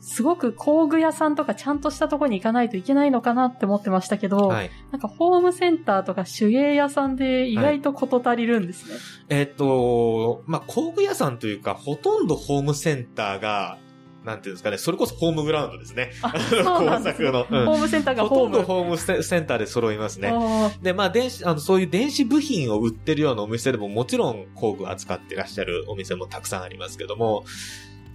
[0.00, 4.70] すごく工具屋さんとかちゃんとしたところに行かないといけないのかなって思ってましたけど、はい。
[4.90, 8.96] なんかホームセンターとか手芸屋さんで意外と事足りるんですね。
[9.28, 13.78] えっ、と、まあ、工具屋さんというか、ほとんどホームセンターが、
[14.24, 16.12] なんていうんですかね、それこそホームグラウンドですね。
[16.22, 17.30] あ、 そうなんです、ね。
[17.30, 18.56] 工作のうんホームセンターがほホーム。
[18.56, 20.30] とんどホームセセンターで揃いますね。
[20.32, 27.44] あで、まあ、電子、あの、そういう電子部品を売ってるようなお店でももちろん工具を扱ってらっしゃるお店もたくさんありますけども、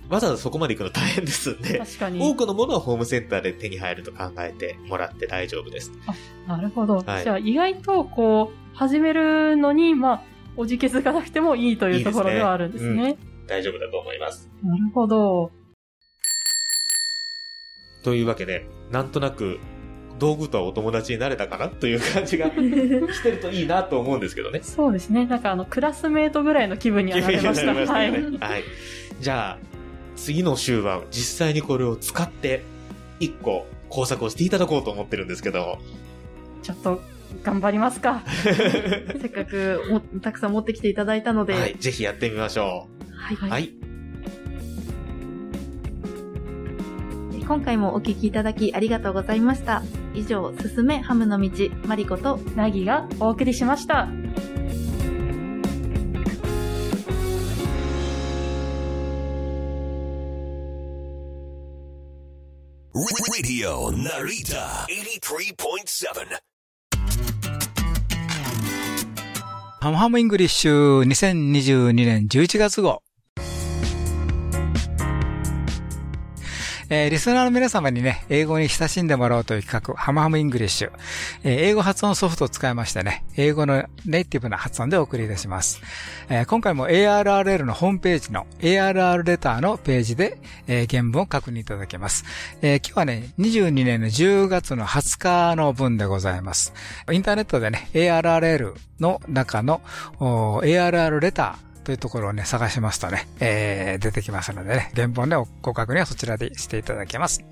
[0.10, 2.20] わざわざそこまで行くの大変ですんーで、確かに。
[2.22, 5.92] 多くのものはホームセンターで手に入ると考えてもらって大丈夫です。
[6.48, 6.98] なるほど。
[6.98, 10.22] はいじゃあ、意外と、こう、始めるのに、まあ、
[10.58, 13.08] おじけづかなくてもいいというところではあるんですね。
[13.10, 14.50] いいです大丈夫だと思います。
[14.64, 15.52] なるほど。
[18.04, 19.60] というわけで、なんとなく、
[20.20, 24.62] 道具とはお友達になれたかなという感じがしてるといいなと思うんですけどね。
[24.64, 25.26] そうですね。
[25.26, 27.74] なんか、あの、クラスメートぐらいの気分にはなりました。
[27.74, 27.76] はい。
[27.76, 28.64] りましたねはい。
[29.20, 29.75] じゃあ、
[30.16, 32.64] 次の週は実際にこれを使って、
[33.20, 35.80] 一個工作をしていただこうと思ってるんですけど、
[36.64, 37.02] ちょっと、
[37.44, 38.24] 頑張りますか。
[39.22, 43.36] せっかくもたくさん持ってきていただいたので、はい、ぜひやってみましょはい。
[43.36, 43.50] う。
[43.50, 43.74] はい。
[47.48, 49.84] 今回もお聞きいただきありがとうございました。
[50.16, 54.08] 以上、すすめハムの道、マリコと、なぎがお送りしました。
[62.98, 66.40] Radio Narita 83.7.
[69.82, 73.05] ハムハムイングリッシュ2022年11月号。
[76.90, 80.92] えーリスナーの皆様にね、英語に親しんでもらおうという企画、ハムハムイングリッシュ。
[81.44, 85.82] えー英語発音ソフトを使いましてね、英語のネイティブな発音でお送りいたします。
[86.30, 92.24] えー今回も ARRL のホームページの ARR レターのページで、えー原文を確認いただけます。
[92.62, 96.72] えー今日はね、22年の10月の20日の分でございます。
[97.12, 99.82] インターネットでね、ARRL の中の
[100.20, 107.46] お ARR レターというところをね、探しますとね、えー出てきますのでね、原本でご確認はそちらでしていただけます。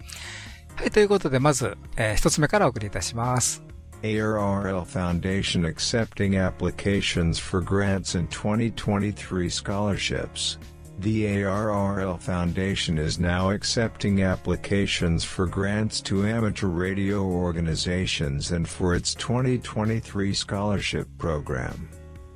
[0.76, 3.63] はい、ということで、まず、えー一つ目からお送りいたします。
[4.02, 10.58] ARRL Foundation accepting applications for grants and 2023 scholarships.
[11.00, 18.93] The ARRL Foundation is now accepting applications for grants to amateur radio organizations and for
[18.93, 21.89] its 2023 scholarship program.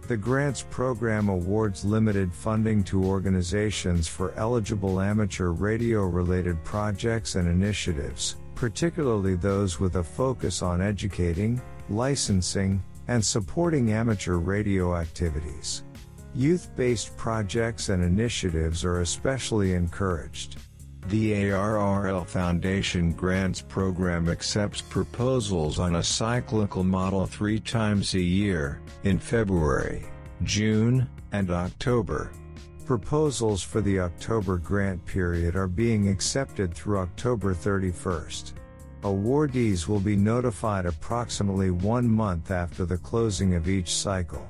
[0.08, 7.46] The grants program awards limited funding to organizations for eligible amateur radio related projects and
[7.46, 15.84] initiatives, particularly those with a focus on educating, licensing, and supporting amateur radio activities.
[16.34, 20.58] Youth based projects and initiatives are especially encouraged.
[21.10, 28.82] The ARRL Foundation Grants Program accepts proposals on a cyclical model three times a year,
[29.06, 30.04] in February,
[30.44, 32.32] June, and October.
[32.86, 38.52] Proposals for the October grant period are being accepted through October 31st.
[39.04, 44.46] Awardees will be notified approximately one month after the closing of each cycle.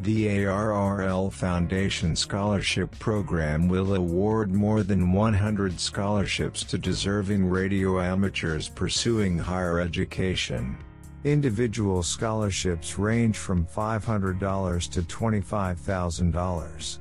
[0.00, 8.68] The ARRL Foundation Scholarship Program will award more than 100 scholarships to deserving radio amateurs
[8.68, 10.76] pursuing higher education.
[11.22, 16.98] Individual scholarships range from $500 to $25,000.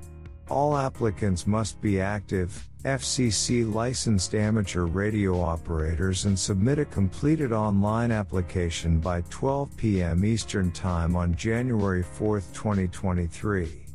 [0.50, 8.12] All applicants must be active, FCC licensed amateur radio operators and submit a completed online
[8.12, 10.26] application by 12 p.m.
[10.26, 13.86] Eastern Time on January 4, 2023.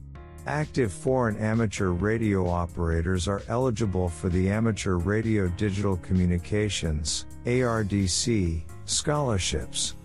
[0.46, 9.96] Active foreign amateur radio operators are eligible for the Amateur Radio Digital Communications ARDC scholarships.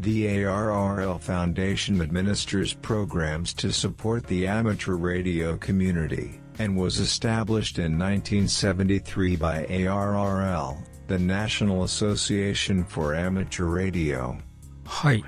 [0.00, 7.98] The ARRL Foundation administers programs to support the amateur radio community and was established in
[7.98, 10.76] 1973 by ARRL,
[11.08, 14.36] the National Association for Amateur Radio.
[14.84, 15.24] はい。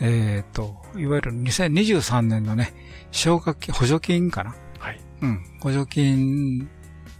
[0.00, 2.72] えっ、と、いわゆる2023年のね、
[3.10, 4.54] 奨学金、補助金かな？
[4.78, 5.00] はい。
[5.22, 5.44] うん。
[5.60, 6.68] 補助金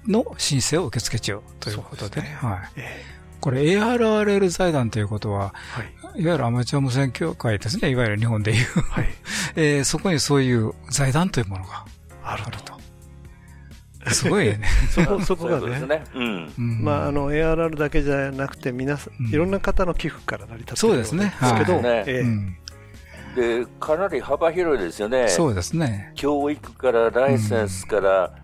[0.06, 2.61] の申請を受け付けちゃうということで、ですねはい。
[2.76, 3.04] え
[3.40, 6.20] これ ARRL 財団ということは、はい。
[6.22, 7.90] いわゆるアマチュア無線協会ですね。
[7.90, 8.66] いわゆる日本でいう。
[8.83, 9.09] はい。
[9.56, 11.85] えーそこにそういう財団というものが
[12.22, 12.79] あるあると。
[14.12, 14.60] すごいね。
[14.90, 15.66] そこ、 そこがね。
[15.68, 16.04] ですね。
[16.14, 16.52] うん。
[16.58, 21.82] うんまあ、あの ARR だけじゃなくて皆さん、うんいろんな方の寄付から成り立ってそうるですねですけど、
[23.34, 25.28] で、かなり幅広いですよね。
[25.28, 26.12] そうですね。
[26.16, 28.34] 教育からライセンスから、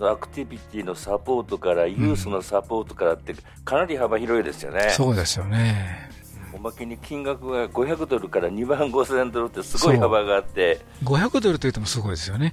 [0.00, 4.90] アクティビティのサポートから、ユースのサポートからって、かなり幅広いですよね。
[4.90, 6.10] そうですよね。
[6.52, 12.52] おまけに金額が500ドルから2万5000ドルってすごい幅があって、500ドルと言ってもすごいですよね。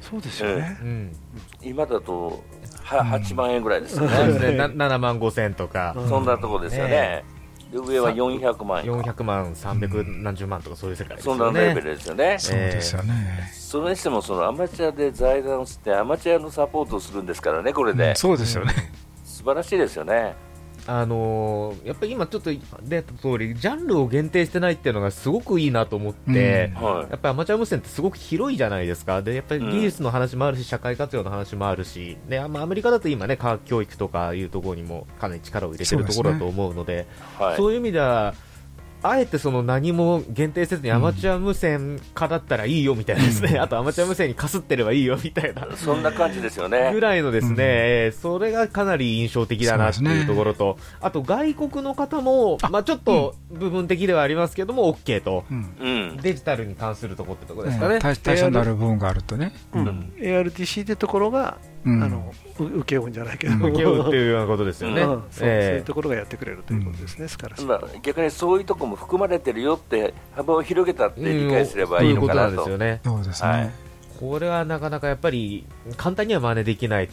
[0.00, 0.78] そうですよね。
[0.80, 1.12] うん。
[1.64, 2.42] 今だと
[2.84, 4.50] は8万円ぐらいですよそうですね。
[4.52, 4.74] ね。
[4.76, 7.24] な7万5千とか、そんなとこですよね。
[7.72, 9.10] で上は400万円か。
[9.12, 11.50] 400万、300何十万とかそういう世界ですそよね。
[11.50, 12.36] んなレベルですよね。
[12.38, 13.50] そうですよね。
[13.52, 18.10] それにしてもそのアマチュアで財団をしてアマチュアのサポートをするんですからね、これで。
[18.10, 18.74] うんそうですよね。
[19.24, 20.34] 素晴らしいですよね。
[20.86, 22.50] あのーやっぱり今ちょっと
[22.82, 29.22] 出た通り、ジャンルを限定してないっていうのがすごくいいなと思って、うんはいやっぱりアマチュア無線ってすごく広いじゃないですか。
[29.22, 37.06] で、やっぱり技術の話もあるし、社会活用の話もあるし、で、あまあアメリカだと今ね、科学教育とかいうところにもかなり力を入れてるところだと思うので、
[37.38, 37.56] はい。
[37.56, 38.34] そういう意味では、
[39.02, 47.00] あえてその何も限定せずにアマチュア無線化だったらいいよみたいなですね、あとアマチュア無線にかすってればいいよみたいなそんな感じですよねぐ。
[47.00, 55.74] らいのですね、うんえーそれがかなり印象的だなっていうところと、あと外国の方も、まあちょっと部分的ではありますけども、OK と、うん。
[55.80, 56.16] うん。
[56.18, 57.94] デジタルに関するところってところですかね。
[57.94, 59.52] ね対対象になる部分があるとね。
[59.74, 65.02] うん ARTC ってところが、うんあのう請け負うんじゃないけど、受け負うっていうようなことですよね。
[65.02, 67.26] うんそうそうえいうところがやってくれるということですね、
[67.66, 72.50] まあ、逆にそういうとこも含まれてるよって幅を広げたって理解すればいいのかなと。
[72.50, 73.00] そういうことなんですよね。
[73.04, 73.74] そうですはいね。
[74.20, 75.66] これはなかなかやっぱり
[75.96, 77.08] 簡単には真似できない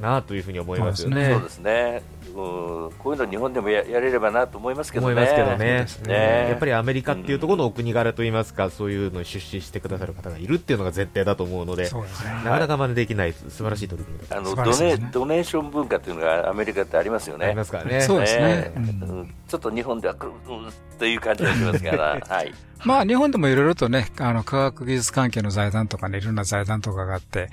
[0.00, 1.30] なというふうに思いますよね。
[1.34, 2.02] そうですね。
[2.38, 5.12] うん、こういうの日本でもややれればなと思いますけどね。
[5.12, 11.90] 思いますけどねねうんやっぱりアメリカっていうところのお国柄といいますか、そういうのに出資してくださる方がいるっていうのが前提だと思うので、ね。
[12.44, 17.46] なかなか真似できない素晴らしい取り組みだとあのドネねドネーション文化っていうのがアメリカってありますよね。
[17.46, 18.00] ありますからね。
[18.00, 22.54] そうですねねうんうんちょっと日本ではくるうんという感じがしますから、 はい。
[22.84, 27.48] まあ日本でもいろいろとね、あの科学技術関係の財団とかね、いろんな財団とかがあって、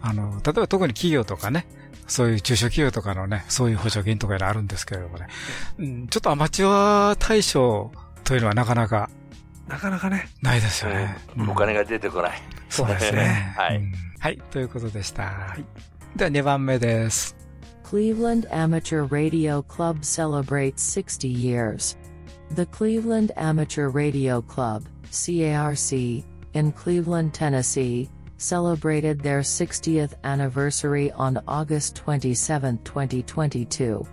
[0.00, 1.66] あの、例えば特に企業とかね、
[2.10, 5.28] そういう中小企業とかのね、そういう補助金とかいうのあるんですけれどもね、
[5.78, 7.92] うん、ちょっとアマチュア対象
[8.24, 9.08] というのはなかなか
[9.68, 11.16] なかなかね、ないですよね。
[11.36, 12.42] うんお金が出てこない。
[12.68, 13.54] そうですね。
[13.56, 15.56] はいうんはい、ということでした。
[16.16, 17.36] では2番目です。
[17.84, 21.96] Cleveland Amateur Radio Club celebrates 60 years.
[22.54, 28.10] The Cleveland Amateur Radio Club, CARC, in Cleveland, Tennessee,
[28.40, 34.06] celebrated their 60th anniversary on August 27, 2022.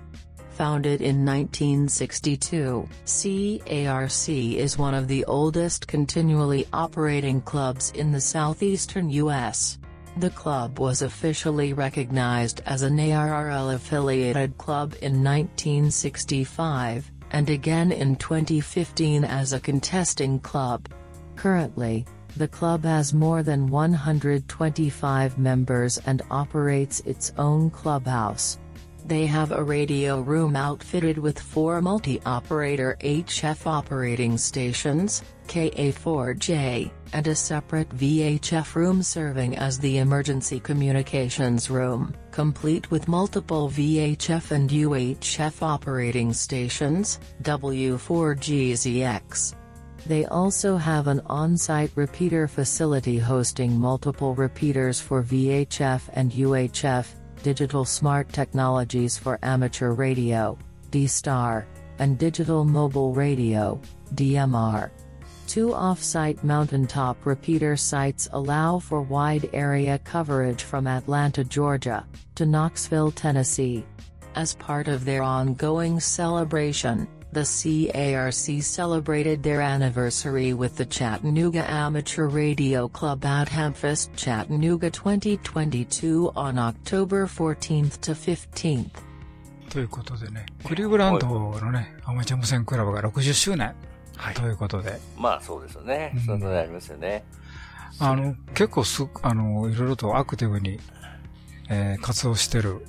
[0.51, 9.09] Founded in 1962, CARC is one of the oldest continually operating clubs in the southeastern
[9.11, 9.77] U.S.
[10.17, 18.15] The club was officially recognized as an ARRL affiliated club in 1965, and again in
[18.15, 20.89] 2015 as a contesting club.
[21.35, 28.57] Currently, the club has more than 125 members and operates its own clubhouse.
[29.07, 37.33] They have a radio room outfitted with four multi-operator HF operating stations, KA4J, and a
[37.33, 45.61] separate VHF room serving as the emergency communications room, complete with multiple VHF and UHF
[45.61, 49.55] operating stations, W4GZX.
[50.07, 57.07] They also have an on-site repeater facility hosting multiple repeaters for VHF and UHF,
[57.43, 60.57] digital smart technologies for amateur radio,
[60.91, 61.67] D-Star,
[61.99, 63.81] and digital mobile radio,
[64.15, 64.91] DMR.
[65.45, 72.05] Two off-site mountaintop repeater sites allow for wide area coverage from Atlanta, Georgia,
[72.35, 73.85] to Knoxville, Tennessee.
[74.35, 82.28] As part of their ongoing celebration, the CARC celebrated their anniversary with the Chattanooga Amateur
[82.28, 88.90] Radio Club at Hamfest Chattanooga 2022 on October 14th to 15th.
[89.70, 93.74] ということでね、クリーブランドのね、アマチュア無線クラブが60周年
[94.34, 96.12] ということで、まあそうですよね。
[96.14, 97.24] うんそんなのありますよね。
[97.98, 100.78] あの、結構す、あの、いろいろとアクティブに、
[101.70, 102.84] えー活動してる、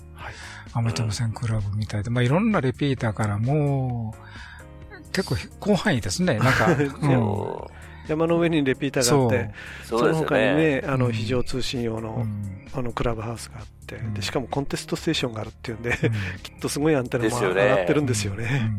[0.73, 7.79] アマチュア無線クラブみたいで、まあいろんなリピーターからもう、結構広範囲ですね、なんか、 うん。
[8.09, 9.55] 山の上にレピーターがあって、
[9.85, 10.01] そう。
[10.01, 11.13] そうですよねの他にね、あの、うん。
[11.13, 12.27] 非常通信用の、
[12.73, 15.93] あの、クラブハウスがあって、で、しかもコンテストステーションがあるっていうんで、
[16.43, 18.73] きっとすごいアンテナも上がってるんですよね。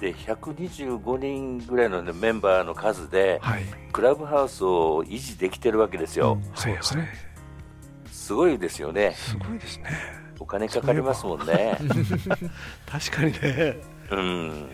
[0.00, 3.40] で、125人ぐらいのねメンバーの数で、
[3.92, 6.40] クラブハウスを維持できてるわけですよ。
[6.54, 7.08] そうですね。
[8.10, 9.12] すごいですよね。
[9.16, 10.19] すごいですね。
[10.40, 11.78] お金かかりますもんね。
[12.90, 13.76] 確かにね。
[14.10, 14.70] うん。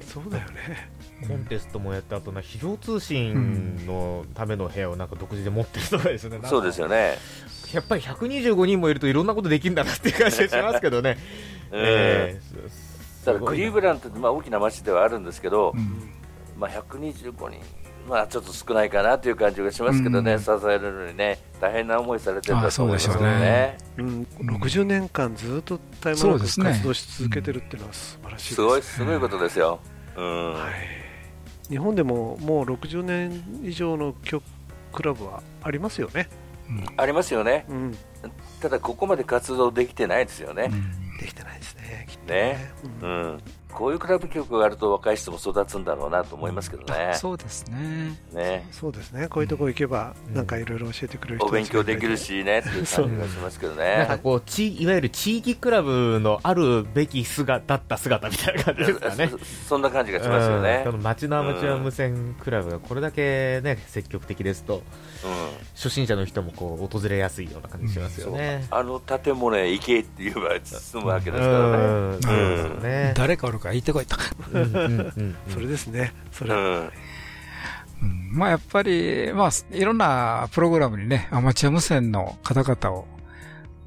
[0.00, 0.90] そうだよね。
[1.28, 6.30] コンテストもやった後な、非常通信のための部屋をなんか独自で持ってるとかですね。
[6.30, 7.18] なんかそうですよね。
[7.72, 11.18] やっぱり125人もいるといろんなことできるんだなっていう感じがしますけどね。
[11.70, 12.40] うんえ
[13.24, 15.74] だからクリーブランドってまあ大きな街ではあるんですけど、
[16.58, 17.60] まあ125人、
[18.08, 23.78] まあちょっと少ないかなという感じがしますけどね、うん支えるのにね、大変な思いされてるんだと思いますよあそうでしょうねね。
[23.98, 24.26] うん、
[24.56, 29.80] 60年間ずっと絶え間活動し続けてるっていうのは素晴らしいですすごい、すごいことですよ。
[30.16, 30.54] うん。
[31.68, 34.42] 日本でももう60年以上の曲
[34.92, 36.28] クラブはありますよね。
[36.96, 37.66] ありますよね。
[37.68, 37.94] うん
[38.60, 40.70] ただここまで活動できてないですよね。
[41.20, 42.06] できてないですね。
[42.08, 42.72] きっね。
[43.02, 43.40] うん。
[43.74, 47.12] こういうクラブ曲があると若い人も育つんだろうなと思いますけどね。
[47.14, 48.18] そうですね。
[48.32, 48.68] ね。
[48.70, 49.26] そうですね。
[49.28, 53.96] こういうとこ行けば、なんかいろいろ教えてくれる人お勉強できるしね、っていう感じがしますけどね。
[53.98, 59.28] なんかこう、ち、いわゆる地域クラブのあるべき姿、だった姿みたいな感じですかね。
[59.68, 64.82] そそんな感じがしますよねうんこの町のアマチュア無線クラブがこれだけね、積極的ですと、
[65.74, 68.66] 初心者の人もこう、訪れやすいような感じしますよね。
[68.70, 73.08] あの建物へ行けって言えば進むわけですからね。
[73.08, 74.16] ね誰かおるから行ってこいと。
[75.52, 76.12] それですね。
[76.30, 76.54] それ。
[76.54, 76.90] うん
[78.32, 83.06] まあやっぱり、まあいろんなプログラムにね、アマチュア無線の方々を、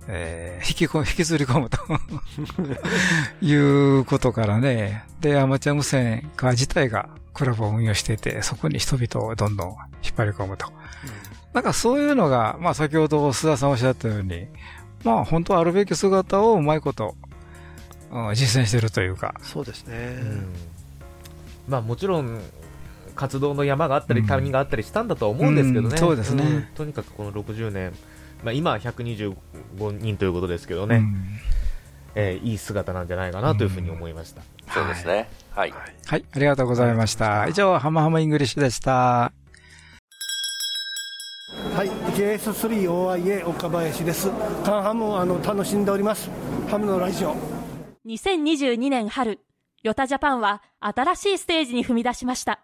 [0.07, 1.77] えー引きこ、引きずり込むと
[3.45, 9.77] いうことからね、で、アマチュア無線化自体がクラブを運用していて、そこに人々をどんどん引っ
[10.15, 10.71] 張り込むと。
[11.53, 14.47] なんかそういうのが、まあ先ほど須田さんおっしゃったように、
[15.03, 17.15] まあ本当はあるべき姿をうまいこと、
[18.11, 19.35] うん実践してるというか。
[19.41, 20.17] そうですね。
[21.67, 22.39] まあもちろん、
[23.15, 25.89] 活動の山があったり、谷があったりしたんだとは思うんですけどね。
[25.89, 27.93] うんそうですねんとにかくこの60年、
[28.43, 29.35] まあ今は125
[29.99, 31.03] 人ということですけどね、
[32.15, 34.41] えーいい姿なんじゃないかなというふうに思いました。
[34.73, 35.29] そうですね。
[35.51, 35.73] はい。
[36.05, 37.47] はい、ありがとうございました。
[37.47, 39.31] 以上、ハムハムイングリッシュでした。
[41.75, 44.29] はい、JS3OIA 岡林です。
[44.63, 46.29] カンハムをあの楽しんでおります。
[46.69, 47.56] ハムのラジオ。
[48.07, 49.41] 2022年春、
[49.83, 52.61] YOTA ジャパンは新しいステージに踏み出しました。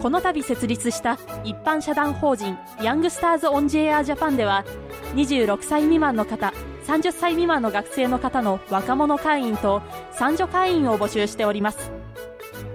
[0.00, 4.64] この度設立した一般社団法人ヤングスターズ・オン・ジ・エア・ジャパンでは
[5.16, 6.52] 26歳未満の方
[6.86, 9.82] 30歳未満の学生の方の若者会員と
[10.12, 11.90] 三女会員を募集しております。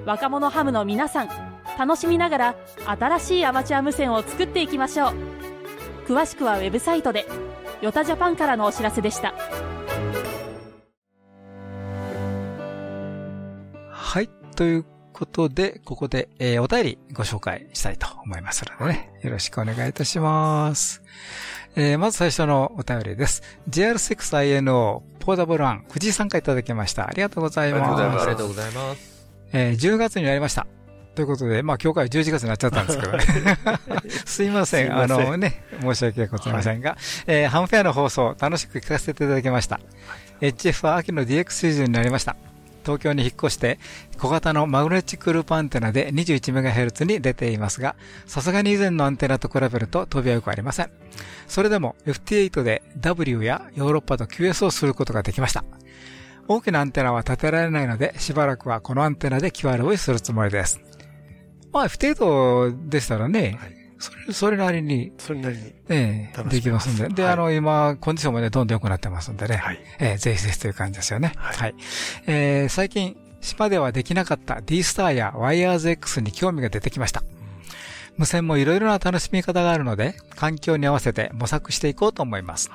[0.06, 1.30] 若者ハムの皆さん
[1.80, 2.56] 楽しみながら
[2.86, 5.14] 新しいアマチュア無線を作っていきましょう。
[6.10, 7.26] 詳しくはウェブサイトで
[7.80, 9.34] ヨタジャパンからのお知らせでした。
[14.56, 21.02] ということで、ここで、えーお便りご紹介したいと思いますのでね、よろしくお願いいたします。
[21.76, 23.42] えーまず最初のお便りです。
[23.70, 27.08] JR6INO ポータブルワン、藤井さんからいただきました。
[27.08, 28.02] ありがとうございます。
[28.02, 29.28] ありがとうございます。
[29.54, 30.68] えー10月になりました。
[31.16, 33.24] ということで、まあ今日から11月になっちゃったんですけどね。
[34.26, 34.98] すいません。
[34.98, 36.98] あのね、申し訳ございませんが、
[37.28, 39.80] えーハムフェアの放送、楽しく聞かせていただきました。
[40.42, 42.36] HF は秋の DX シーズンになりました。
[42.84, 43.80] 東京に引っ越して、
[44.18, 50.92] 小型のマグネチックループアンテナで 21MHz に出ていますが、さすがに以前のアンテナと比べると飛びはよくありません。
[51.48, 55.64] それでも FT8 で W やヨーロッパと QS をすることができました。
[56.48, 60.82] 大きなアンテナは立てられないので、しばらくはこのアンテナで QR をするつもりです。
[61.72, 65.74] まあ F8 でしたらね、それ、それなりに、それなりに。
[65.88, 67.08] ええできますんで。
[67.08, 69.62] で、あの、今、コンディションもね、どんどん良くなってますんでね。
[70.00, 71.32] ええぜひぜひという感じですよね。
[71.38, 71.76] はい。
[72.28, 77.24] えー最近、島ではできなかった D スターやワイヤーズ X に興味が出てきました。
[78.18, 82.72] 無線もいろいろな楽しみ方があるので、環境に合わせて模索していこうと思います。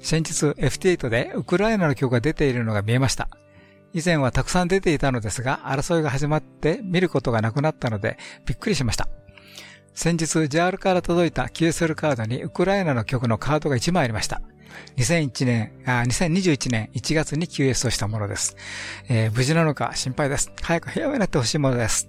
[0.00, 3.28] 先日 FT8 でウクライナの曲が出ているのが見えました。
[3.94, 9.08] 以前はたくさん出ていたのですが、争いが始まって見ることがなくなったので、びっくりしました。
[9.98, 14.40] 先日 JAL から届いた QSL カードにウクライナの曲のカードが1枚ありました。
[14.96, 18.54] 2001年、あ、2021年1月に QS をしたものです。
[19.08, 20.52] えー無事なのか心配です。
[20.62, 22.08] 早く平和になってほしいものです。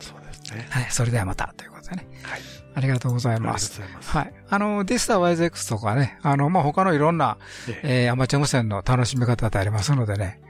[0.00, 0.66] そうですね。
[0.68, 2.08] はい、それではまたということでね。
[2.24, 2.40] はい。
[2.74, 3.80] ありがとうございます。
[3.80, 4.34] ありがとうございますはい。
[4.50, 7.38] あの、ディスター YZX とかね、あの、まあ、他のいろんな、
[7.84, 10.40] えーアマチュア無線の楽しみ方ってありますのでね。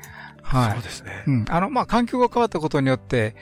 [0.43, 0.72] はい。
[0.72, 1.24] そうですね。
[1.26, 1.45] うん。
[1.51, 3.36] あの、まあ、環境が変わったことによって、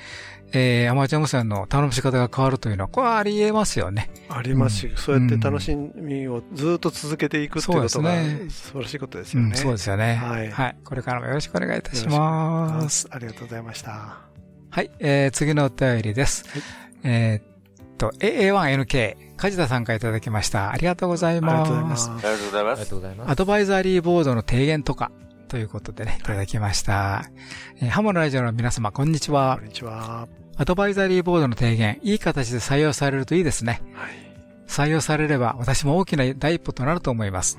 [0.52, 4.10] えーアマチュア無線の楽しみ方が変わるというのは、これはあり得ますよね。
[4.28, 9.56] ありますし、そうやって楽しみをずっと続けていくっていうことがそうですね素晴らしいことですうん、よね。
[9.56, 10.14] そうですよね。
[10.16, 10.50] はい。
[10.50, 10.76] はい。
[10.84, 13.08] これからもよろしくお願いいたします。
[13.10, 14.18] ありがとうございました。
[14.70, 16.44] はい、えー、次のお便りです。
[17.02, 20.70] えーっと、AA1NK、梶田さんからいただきました。
[20.70, 22.10] ありがとうございます。
[22.10, 22.80] ありがとうございます。
[22.80, 23.30] ありがとうございます。
[23.30, 25.10] アドバイザリーボードの提言とか、
[25.46, 27.30] ということでね、いただきました。
[27.80, 29.56] えーハモのラジオの皆様、こんにちは。
[29.58, 30.28] こんにちは。
[30.56, 33.80] アドバイザリーボードの提言、いい形で採用されるといいですね。
[34.66, 37.58] 採用されれば、私も大きな第一歩となると思います。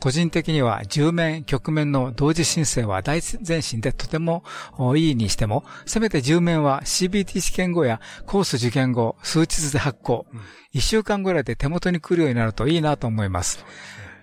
[0.00, 4.42] 個人的には、10面、局面の同時申請は大前進でとても
[4.76, 10.26] おいいにしても、せめて10面は CBT 試験後やコース受験後、数日で発行、
[10.74, 13.64] 1週間ぐらいで手元に来るようになるといいなと思います。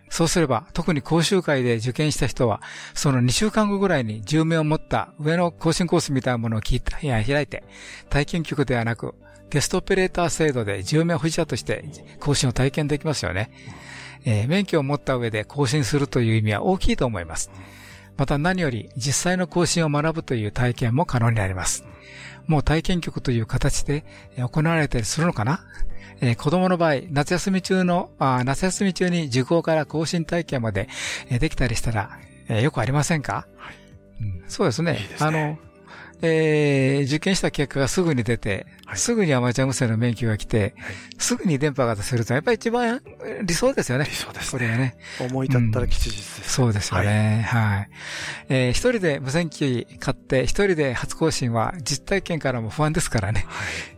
[0.10, 2.62] そうすれば、特に講習会で受験した人は、
[2.93, 7.64] その2週間後ぐらいに10面を持った上の更新コースみたいなものを聞いた開いて、
[8.10, 9.16] 体験局ではなく、
[9.49, 11.86] ゲストオペレーター制度で10名保持者として
[12.20, 13.51] 更新を体験できますよね。
[14.26, 17.51] えー免許を持った上で更新するという意味は大きいと思います。
[18.18, 21.86] また何より実際の更新を学ぶという体験も可能になります。
[22.45, 24.03] もう体験局という形で
[24.38, 25.62] 行われたりするのかな？
[26.22, 30.88] えー子供の場合、夏休み中の、あー夏休み中に受講から更新体験まで
[31.30, 33.47] えーできたりしたら、えーよくありませんか、
[34.22, 34.99] うんそうですね。
[35.20, 35.57] あの、
[36.22, 38.65] えー受験した結果がすぐに出て、
[38.95, 40.74] すぐにアマチュア無線の免許が来て、
[41.17, 44.05] すぐに電波が出せると、やっぱり一番えー理想ですよね。
[44.05, 44.97] 理想です、これがね。
[45.22, 46.51] 思い立ったら吉日です。
[46.51, 47.45] そうですよね。
[47.47, 47.89] はい。
[48.49, 53.45] えー一人で無線機買って、一人で初更新は実体験からも不安ですからね。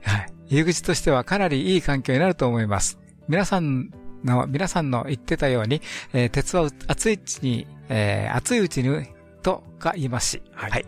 [0.03, 0.27] はい。
[0.51, 2.99] 入り口としてはかなりいい環境になると思います。
[3.29, 3.89] 皆さん
[4.25, 5.81] の、皆さんの言ってたように、
[6.11, 9.07] えー鉄は熱いうちに、えー熱いうちに、
[9.41, 10.41] とか言いますし。
[10.53, 10.85] はい。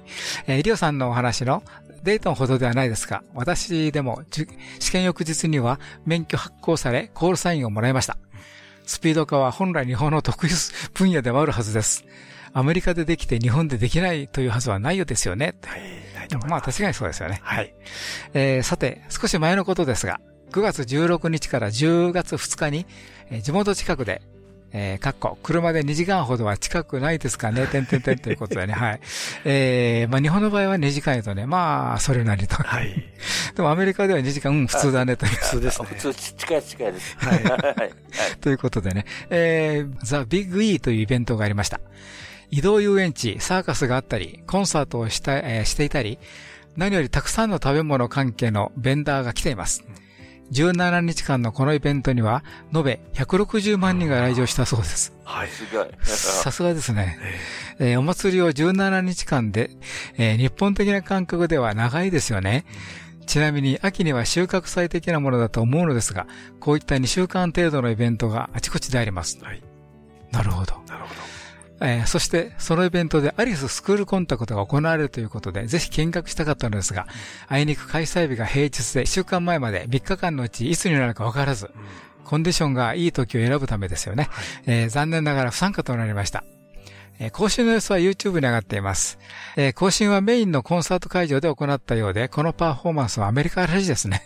[0.48, 1.64] えー、リオさんのお話の、
[2.04, 4.24] デートのほどではないですが、私でも
[4.80, 8.18] 試験翌日には免許発行され、コールサインをもらいました。
[8.86, 10.50] スピード化は本来日本の得意
[10.94, 12.04] 分野でもあるはずです。
[12.54, 15.56] アメリカでできて日本でできないというはずはないようですよね。
[16.48, 17.40] まあ確かにそうですよね。
[17.44, 17.74] はい。
[18.34, 20.20] えーさて、少し前のことですが、
[20.52, 22.86] 9月16日から10月2日に、
[23.30, 24.22] えー地元近くで、
[24.76, 29.00] えー、かっこ、車で2時間ほどは近くないですかね、てんてんてんということでね、はい。
[29.46, 32.56] えー、まあ日本の場合は2時間やとね、まあ、それなりと。
[32.56, 33.04] はい。
[33.56, 35.32] でもアメリカでは2時間、うん、普通だね、という。
[35.36, 35.88] 普通ですね。
[35.90, 37.16] 普通、近い近いです。
[37.20, 37.44] はい。
[37.44, 37.92] はい。
[38.42, 41.80] ということでね、えー、ザ・ビッグ・イーというイベントがありました。
[42.54, 46.20] 移動遊園地、サーカスがあったり、コンサートをした、えーしていたり、
[46.78, 49.84] 何よりたくさんの食べ物関係のベンダーが来ています。
[50.52, 55.14] 17日間のこのイベントには、延べ160万人が来場したそうです。
[55.24, 55.48] はい。
[55.48, 55.88] すごい。
[56.04, 57.18] さすがですね。
[57.80, 59.72] えーお祭りを17日間で、
[60.20, 62.66] えー日本的な感覚では長いですよね。
[63.26, 66.28] ちなみに秋には収穫祭的なものだと思うのですが、
[66.60, 69.40] こういった2週間程度のイベントがあちこちであります。
[69.42, 69.74] なるほど。
[70.38, 70.83] なるほど。
[71.82, 77.08] えーそして、そのイベントでアリススクールコンタクトが行われるということで、ぜひ見学したかったのですが、
[77.48, 81.72] あいにく開催日が平日で1週間前まで3日間のうちいつになるか分からず、
[82.24, 84.30] コンディションがいい時を選ぶためですよね。
[84.66, 86.44] えー残念ながら不参加となりました。
[87.20, 89.20] えー更新の様子は YouTube に上がっています。
[89.58, 94.24] えー更新はメインのコンサート会場で行ったようで、このパフォーマンスはアメリカらしいですね。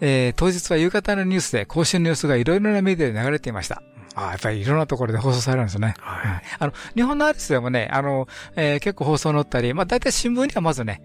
[0.00, 3.82] えー当日は夕方のニュースで更新の様子がいろいろなメディアで流れていました。
[4.14, 5.94] ああ、やっぱりいろんなところで放送されるんですね。
[6.00, 6.42] はい。
[6.58, 11.02] あの、日本のアリスでもね、あの、えー結構放送載ったり、まあ大体新聞にはまずね、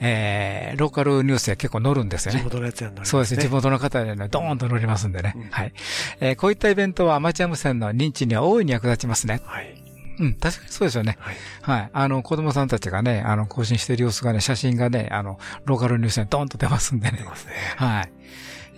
[0.00, 2.40] えーローカルニュースで結構載るんですよね。
[2.40, 3.42] 地元のやつやんなりますねそうですね。
[3.42, 5.34] 地元の方でね、ドーンと載りますんでね。
[5.50, 5.72] はい。
[6.20, 9.40] えーこういったイベントはアマチュア無線の認知には大いに役立ちますね。
[9.44, 9.74] はい。
[10.20, 11.16] うん、確かにそうですよね。
[11.62, 11.90] はい。
[11.92, 17.18] あの、子供さんたちがね、あの、更新している様子がね、写真がね、あの、ローカルニュースにドーンと出ますんでね。
[17.18, 17.52] 出ますね。
[17.76, 18.10] はい。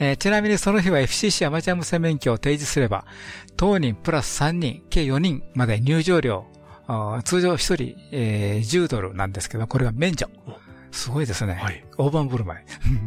[0.01, 3.05] えーちなみにその日は FCC アマチュア無線免許を提示すれば、
[3.57, 6.47] 当人プラス3人、計4人まで入場料、
[7.25, 10.29] 通常1人、えー10ドルなんですけど、これが免除
[10.93, 11.61] すごいですね。
[11.97, 12.61] 大盤振る舞い。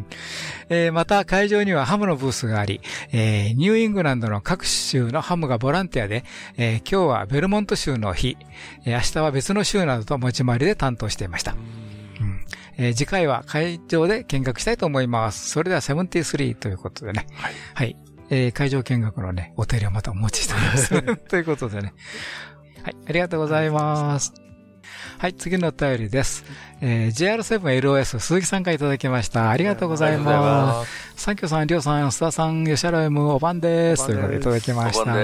[0.70, 2.80] えー、また会場にはハムのブースがあり、
[3.12, 6.24] えー、ニューイングランドの各州のハムがボランティアで、
[6.56, 8.38] えー、今日はベルモント州の日、
[8.86, 11.54] えー、明日は別の州などと持ち回りで担当していました。
[12.78, 15.50] うんえー、次回は会場で見学したいと思います。
[15.50, 17.26] それでは73ということでね。
[17.34, 17.54] はい。
[17.74, 17.96] はい。
[18.30, 21.02] えー、会場見学のね、お手入れをまたお持ちしております。
[21.28, 21.94] ということでね。
[22.82, 24.32] はい、ありがとうございます。
[25.18, 26.44] はい、次のお便りです。
[26.80, 29.50] えー、JR7LOS 鈴木さんからいただきました。
[29.50, 31.22] ありがとうございます。
[31.22, 34.06] サンキョさん、リョウさん、須田さん、吉原 M、おばんです。
[34.06, 35.14] ということでいただきました。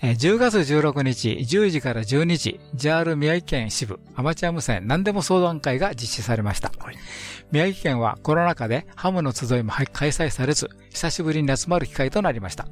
[0.00, 6.70] えー、10月16日、10時から12時、JR 宮城県支部、アマチュア無線何でも相談会が実施されました。
[6.78, 6.96] はい、
[7.50, 12.68] 宮城県はコロナ禍でハムの集いも開催されず、久しぶりに集まる機会となりました。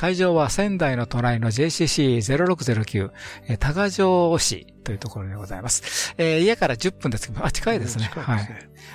[0.00, 3.10] 会場は仙台の隣の JCC0609、
[3.48, 6.14] えー、多賀城市というところでございます。
[6.16, 8.10] えー、家から10分ですけど、あ、近いですね。
[8.16, 8.48] うん、はい。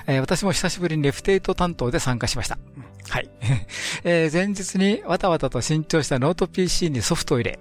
[0.07, 2.57] えー、私も久しぶりに FT8 担当で参加しました。
[2.75, 3.30] うん、はい。
[4.03, 7.60] えー、前日にわたわたと新調したノート PC にソフトを入れ、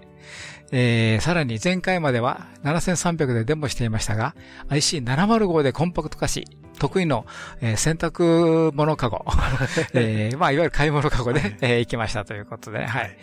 [0.73, 4.35] えー、さらに前回までは7300でデモしていましたが、
[4.69, 6.45] IC705 でコンパクト化し、
[6.79, 7.27] 得意の、
[7.61, 9.25] えー、洗濯物かご、
[9.95, 13.17] えー、 まあ、いわゆる買い物かごで、えー、行きましたということで、はい。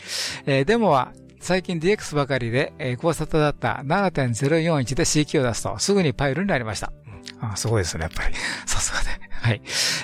[0.45, 6.93] えー、デモは、最近 DX ばかりで、えー、ご無沙汰だった7.041で CQ を出すと、すぐにパイルになりました。
[7.07, 8.35] うん、あすごいですね、やっぱり。
[8.65, 9.21] さすがで。
[9.41, 9.61] はい。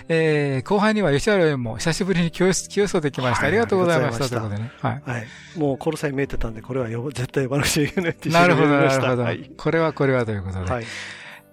[0.09, 3.47] えー、後半には吉原園も久しぶりに教室、教室できました。
[3.47, 4.27] ありがとうございました。
[4.27, 4.71] ということでね。
[4.81, 5.01] はい。
[5.05, 5.27] はい。
[5.55, 9.23] もうコロサイ見えてたんで、これは絶対呼ばなくちゃいけないってなるほど、なるほど。
[9.23, 10.71] はい、これはこれはということで。
[10.71, 10.85] はい。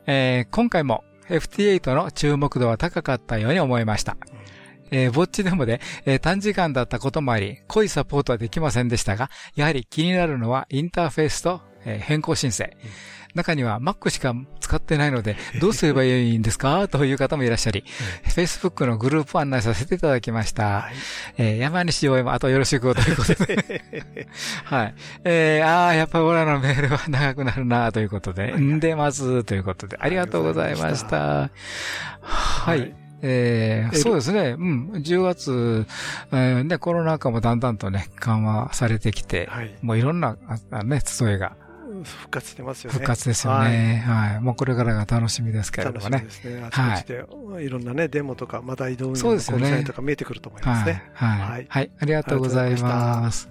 [0.06, 4.16] えー、今回も FT8 の注目度は高かったように思いました。
[4.90, 12.64] えー、ぼっちでもで、えー、短時間だったこともあり、濃いサポートはできませんでしたが、やはり気になるのはインターフェースと、えー、変更申請。
[12.64, 12.70] うん
[13.34, 16.86] 中には Mac しか使ってないので、 どうすればいいんですか？
[16.88, 17.84] という方もいらっしゃり、
[18.24, 20.82] Facebook のグループ案内させていただきました。
[20.82, 20.94] はい、
[21.38, 23.90] えー、山西応援もあとよろしくということで。
[24.64, 24.94] はい。
[25.24, 31.50] えー、ああ、やっぱり俺らのメールは長くなるなということで、んでますということで、ありがとうございました。
[32.20, 32.94] はい。
[33.26, 34.50] えー、そうですね。
[34.50, 34.90] うん。
[34.96, 35.86] 10月、
[36.30, 40.36] えー、ね、コロナ禍もだんだんとね、緩和されてきて、はい、もういろんな、
[40.84, 41.56] ね、集いが
[42.04, 42.94] 復活してますよね。
[42.94, 44.04] 復活ですよね。
[44.06, 44.28] はい。
[44.32, 46.18] はい、もうこれからが楽しみですけれどもね。
[46.18, 46.68] 楽しみですね。
[46.70, 51.10] あちこちで、はい、いろんなね、デモとか、また移動のコンサイとか見えてくると思いますね。
[51.14, 51.38] はい。
[51.40, 51.66] はい。
[51.68, 53.48] はい、ありがとうございます。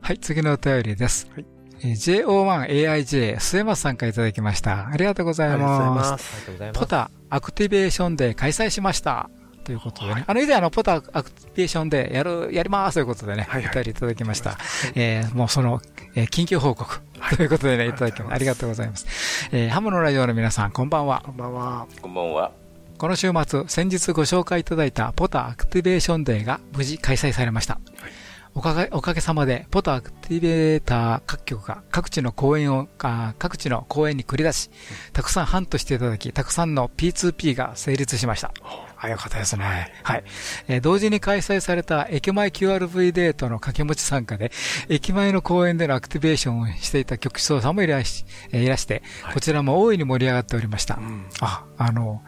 [0.00, 1.28] はい、次のお便りです。
[1.34, 1.46] はい。
[1.82, 4.88] JO1AIJ 末松さんからいただきました。
[4.88, 6.24] ありがとうございます。
[6.24, 6.80] ありがとうございます。
[6.80, 9.30] ポタアクティベーションで開催しました。
[9.64, 10.12] ということでね。
[10.12, 14.56] はい、あの、以前あの、 POTA アクティベーションデーやる、やりますということでね、はいはい、お便りいただきました。
[14.94, 15.80] えー、もうその、
[16.14, 17.00] えー、緊急報告。
[17.36, 18.34] ということでね、いただきます。
[18.34, 19.06] ありがとうございます。
[19.52, 21.22] えー、ハムのラジオの皆さん、こんばんは。
[21.24, 21.86] こんばんは。
[22.00, 22.52] こんばんは。
[22.98, 27.74] この週末、先日ご紹介いただいた POTA アクティベーションデーが無事開催されました。
[27.74, 28.10] はい
[28.54, 34.70] おかげ、おかげさまで、 POTA アクティベーター各局が各地の公園を、各地の公園に繰り出し、
[35.12, 38.52] たくさんハントしていただき、たくさんの P2P が成立しました。
[38.62, 39.92] あ、よかったですね。
[40.02, 40.24] はい。
[40.68, 44.52] えー、同時に開催された駅前 QRV デートの掛け持ち参加で、
[44.88, 50.96] 駅前の公園でのアクティベーションをしていた局長さんもいらし、えー、いらして、はい、こちらも大いに盛り上がっておりました。
[50.96, 52.22] うん、あ、あの、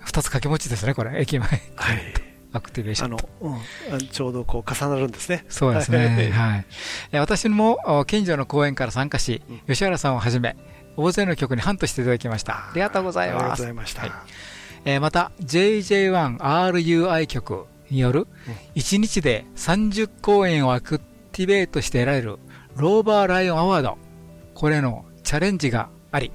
[0.00, 1.48] 二つ掛け持ちですね、これ、駅前。
[1.48, 2.26] はい。
[2.52, 3.14] アクティベーション。
[3.14, 3.60] あの、
[3.92, 5.44] うん、ちょうどこう重なるんですね。
[5.48, 6.30] そうですね。
[6.32, 7.18] はい。
[7.18, 10.56] 私も近所の公園から参加し、吉原さんをはじめ、
[10.96, 12.54] 大勢の曲にハントしていただきました。
[12.54, 13.36] ありがとうございます。
[13.36, 14.02] ありがとうございました。
[14.02, 14.55] はい
[14.86, 18.26] えー、また JJ1RUI 局による
[18.76, 21.00] 1日で30公演をアク
[21.32, 22.38] ティベートして得られる
[22.76, 23.98] ローバーライオンアワード
[24.54, 26.30] これのチャレンジがあり、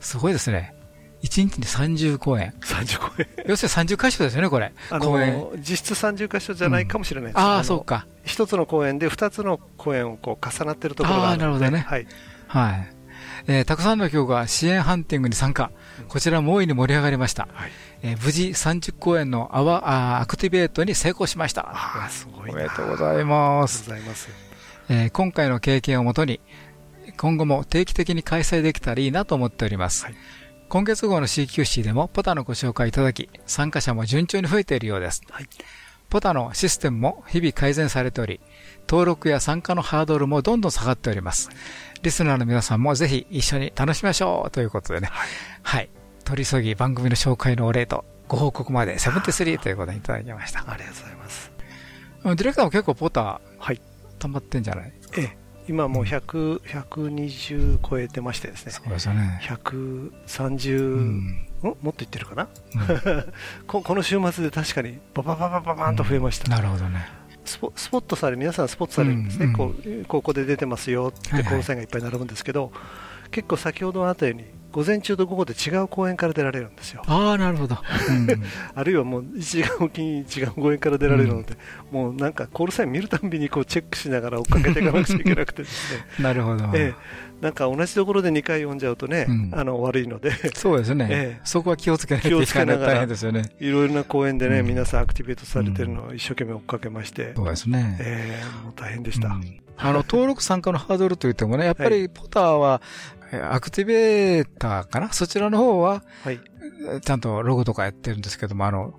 [0.00, 0.74] すごいですね。
[1.22, 2.52] 1日で30公演。
[2.60, 3.28] 30公演。
[3.46, 4.72] 要するに30箇所ですよね、これ。
[4.90, 8.06] あのー、実質30箇所じゃないかもしれないです、うん、ああ、そうか。
[8.24, 11.64] 一つの公演で2つの公演をこう重なってるところがあるので。
[11.64, 11.84] ああ、なるほどね。
[11.86, 12.06] はい。
[12.48, 12.94] はい。
[13.46, 15.70] えー、たくさんの曲が支援ハンティングに参加。
[16.08, 17.48] こちらも大いに盛り上がりました。
[17.52, 17.70] はい、
[18.02, 21.70] えー、無事30公演のアワあアクティベートに成功しました。
[22.04, 23.90] あすごいおめでとうございます。
[23.90, 24.28] ありがとうございます。
[24.88, 26.40] えー、今回の経験をもとに、
[27.16, 30.04] 今後も定期的に開催できたらいいなと思っております。
[30.04, 30.14] はい、
[30.68, 35.22] 今月号の CQC でもポタのご紹介いただき、参加者も順調に増えているようです。
[35.30, 35.48] はい、
[36.10, 38.40] ポタのシステムも日々改善されており、
[38.88, 41.50] 登録や参加のハードルもどんどん下がっております。
[42.04, 45.08] リスナーの皆さんもぜひ一緒に楽しみましょうということでね。
[45.10, 45.28] はい。
[45.62, 45.90] はい。
[46.24, 50.60] 取り急ぎ番組の紹介のお礼とご報告まで73ということでいただきました。
[50.70, 51.50] ありがとうございます。
[52.24, 53.80] ディレクターも結構ポター、はい。
[54.18, 54.92] 溜まってんじゃない？
[55.16, 55.36] ええ。
[55.66, 58.72] 今もう100、120超えてましてですね。
[58.72, 59.40] そうですね。
[59.42, 62.48] 130、んもっといってるかな、
[63.66, 66.48] ここの週末で確かにババババババンと増えました。
[66.50, 67.06] なるほどね。
[67.44, 72.72] スポスポットされ皆さんスポットされるんですね、うんこうここで出てますよってコールサインがいっぱい並ぶんですけど、
[73.30, 77.02] 結構先ほどあったように午前中と午後で違う公園から出られるんですよ。
[77.06, 77.76] ああ、なるほど。
[78.74, 81.56] あるいはもう1時間おきに違う公園から出られるので、
[81.92, 86.04] もうなんかコールサイン見るたんびにこうチェックしながら追っかけていかなくちゃいけなくてですね。
[86.18, 86.64] なるほど。
[86.74, 86.94] ええ、
[87.40, 93.42] なんか同じところで2回読んじゃうとね、あの悪いので、そうですね、ええ、そこは気をつけないと気をいけない大変ですよね。
[93.60, 97.98] いろいろな公園でね、皆さんアクティベートされてるのを一生懸命追っかけまして、そうですね。
[98.00, 99.38] ええ、もう大変でした。
[99.76, 102.80] あの、登録参加のハードルといってもね、やっぱりポターは、
[103.50, 105.12] アクティベーターかな？
[105.12, 106.04] そちらの方は、
[107.02, 108.94] ちゃんとログとかやってるんですけども、あの、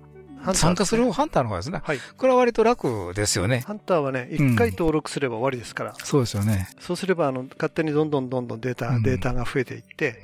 [0.54, 1.82] 参加するハンターの方ですね。
[2.16, 3.64] これは割と楽ですよね。
[3.66, 5.94] ハンターはね、一回登録すれば終わりですから。
[6.02, 6.68] そうですよね。
[6.80, 10.20] そうすれば、あの、勝手にどんどんどんどんデータ、データが増えていって、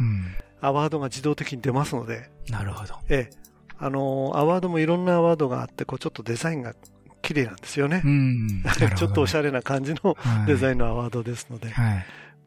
[0.60, 2.30] アワードが自動的に出ますので。
[2.48, 2.94] なるほど。
[3.08, 3.42] ええ。
[3.78, 6.74] あの、アワードもいろんなアワードがあって、こう、ちょっとデザインが
[7.20, 8.02] 綺麗なんですよね。
[8.96, 10.16] ちょっとおしゃれな感じの
[10.46, 11.72] デザインのアワードですので。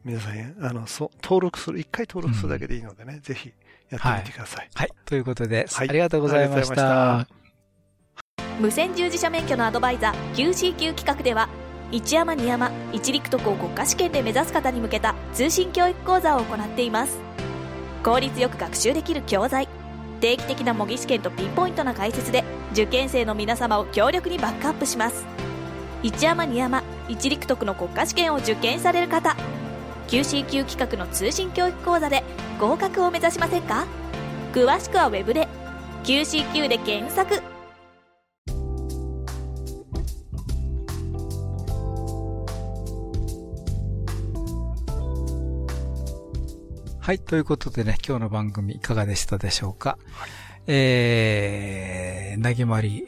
[0.04, 3.52] 皆さん、あの、そ登録する、一回登録するだけでいいのでね、ぜひ
[3.90, 4.70] やってみてください。
[4.72, 4.90] はい。
[5.04, 7.26] ということで、ありがとうございました。
[8.58, 11.48] 無線従事者免許のアドバイザー QCQ 企画では
[11.92, 17.18] 一山二山一陸徳を国家試験で目指す方に向けた通信教育講座を行っています。
[18.02, 19.68] 効率よく学習できる教材
[20.20, 25.26] 定期的な模擬試験とピンポイントな解説で受験生の皆様を強力にバックアップします。
[26.02, 29.36] 一山二山一陸徳の国家試験を受験される方
[30.08, 32.24] QCQ 企画の通信教育講座で
[32.58, 33.86] 合格を目指しませんか？
[34.52, 35.46] 詳しくはウェブで
[36.04, 37.55] QCQ で検索。
[47.06, 47.20] はい。
[47.20, 49.96] ということでね、今日の番組いかがでしたでしょうか？
[50.10, 50.30] はい、
[50.66, 53.06] えー、なぎまり、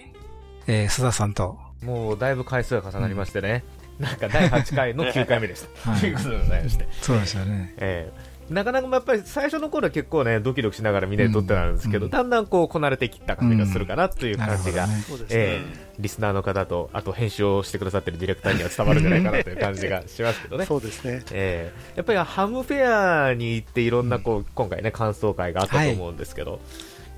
[0.69, 1.59] えー、須田さんと。
[1.83, 3.65] もうだいぶ回数が重なりましてね。
[3.99, 5.99] うん、なんか第8回の9回目でした。
[5.99, 6.87] ということでございまして。
[7.01, 7.75] そうですよね。
[7.79, 14.97] えーなかなかやっぱり最初の頃は結構ね、ドキドキしながらみんなで撮ってたんですけど、うん、だんだんこう、こなれてきた感じがするかなという感じが、うんね、
[15.31, 20.65] えー、リスナーの方と、あと編集をしてくださってるディレクターには伝わるんじゃないかなという感じがしますけどね。
[20.65, 21.23] そうですね。
[21.33, 26.61] えー、やっぱりハムフェアに行っていろんなこう、今回ね、感想会があったと思うんですけど、はい。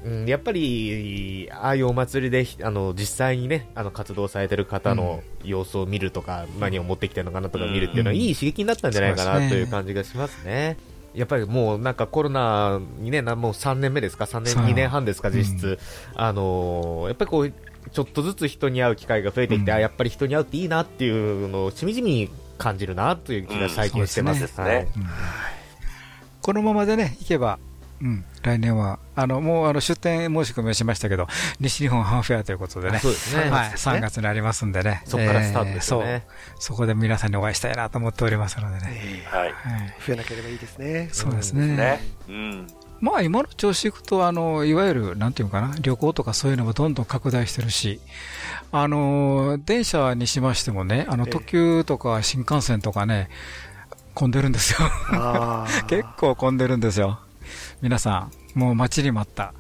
[0.03, 10.79] うん、やっぱり、ああいうお祭りで、あの、実際にね、あの、活動されてる方の様子を見るとか、うん、何を持ってきてるのかなとか見るっていうのは、いい刺激になったんじゃないかなという感じがしますね。
[11.15, 15.67] やっぱりもうなんかコロナにね、もう3年目ですか、3年、2年半ですか、実質。
[15.67, 17.53] うん、あのー、やっぱりこう、
[17.93, 24.53] ちょっとずつ人に会う機会が増えてきて、うん、あやっぱり人に会うっていいなっていうのをしみじみ感じるなという気が最近してます。
[24.59, 24.89] うん、ね、
[26.43, 27.59] このままでね、いけば、
[28.03, 31.27] うん、来年は、あの、もう、あの、出店申し込みをしましたけど、
[31.61, 32.99] 西日本ハンフェアということでね。
[32.99, 33.51] そうですね。
[33.51, 35.03] はい、3月にありますんでね。
[35.05, 36.63] そこからスタートですね、えー、そう。
[36.63, 39.23] そこで皆さんにお会いしたいなと思っておりますのでね。
[39.27, 39.55] はい。
[40.07, 41.11] 増えなければいいですね。
[41.13, 42.01] そうですね。
[42.29, 42.67] うん。
[43.01, 48.01] まあ、今の調子いくと、あの、いわゆる、なんていうかな、旅行とかそういうのもどんどん拡大してるし、
[48.73, 53.31] あの、電車にしましてもね、あの、特急とか新幹線とかね、
[54.15, 54.89] 混んでるんですよ。
[55.89, 57.21] 結構混んでるんですよ。
[57.83, 59.55] 皆さん、もう待ちに待った、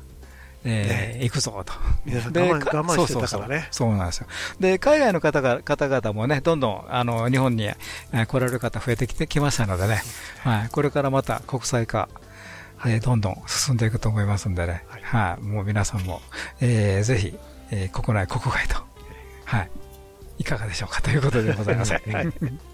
[0.64, 1.72] えー、ね、行くぞと。
[2.04, 3.68] 皆さん我慢我慢してたからね。
[3.70, 4.26] そうなんですよ。
[4.58, 10.02] で、海外の方が方々もね、どんどん、あの、日本に、えー、来られる方増えてきてきましたのでね、
[10.40, 12.08] はい、これからまた国際化、
[12.84, 16.20] えー、どんどん進んでいくと思いますんでね、はい、はい、もう皆さんも、
[16.60, 17.38] えー、ぜひ、
[17.70, 18.82] えー、国内、国外と、
[19.44, 19.70] はい、
[20.38, 21.92] いかがでしょうかということでございます。
[21.92, 22.69] はい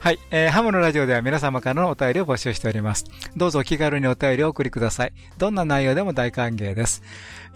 [0.00, 3.04] はい、えー、ハムのラジオでは皆様からのお便りを募集しております。
[3.36, 5.12] どうぞお気軽にお便りをお送りください。
[5.38, 7.02] どんな内容でも大歓迎です。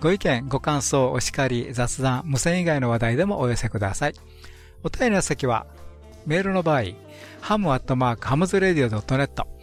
[0.00, 4.14] ご意見、ご感想、お叱り、雑談、無線以外の話題でもお寄せください。
[4.82, 5.66] お便りの先は、
[6.26, 6.84] メールの場合、
[7.40, 9.53] ハムアットマークハムズラディオ .net、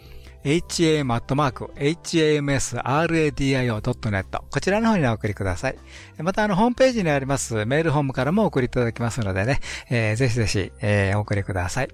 [0.44, 5.76] ham アットマーク hamsradio.net こちらの方にお送りください。
[6.18, 11.88] またあのホームページにありますメールホームからもお送りいただきますのでね、えー、ぜひぜひ、えー、お送りください。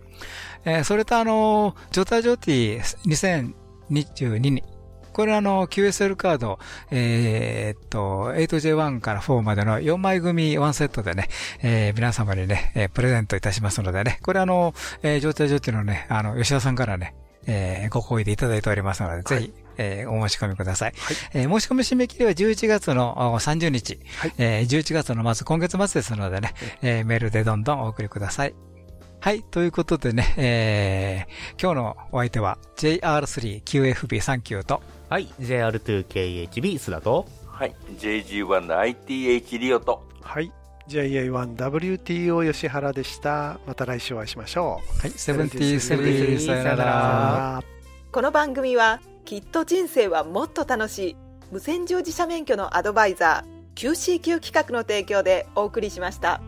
[0.64, 2.80] えー、それとあの、ジョタジョティ
[4.16, 4.62] 2022に
[5.18, 6.60] これあの、QSL カード、
[6.92, 11.26] えー、っと、8J1 から4までの4枚組1セットでね、
[11.60, 17.16] えー、皆様にね、えー、プレゼントいたしますのでね、これあの、えー、ジョタジョティのね、あの、吉田さんからね、
[17.48, 20.92] えー、ご好意でいただいておりますので、ぜひ、えー、お申し込みください。
[20.96, 28.54] はい、えー、申し込み締め切りは11月の30日、はい、えー、11月の末、今月末ですのでね、えー、メールでどんどんお送りください。
[29.20, 40.52] はい、ということでね、えー、今日のお相手は JR3QFB39 と、はい、JR2KHB 須田と、はい、JG1ITH リオと、はい、
[40.88, 43.60] JA1WTO 吉原でした。
[43.66, 45.00] また来週お会いしましょう。
[45.00, 47.62] はい、セブンティーセブンさよなら。
[48.10, 51.16] この番組は、きっと人生はもっと楽しい、
[51.52, 56.40] 無線乗自社免許のアドバイザー、QCQ 企画の提供でお送りしました。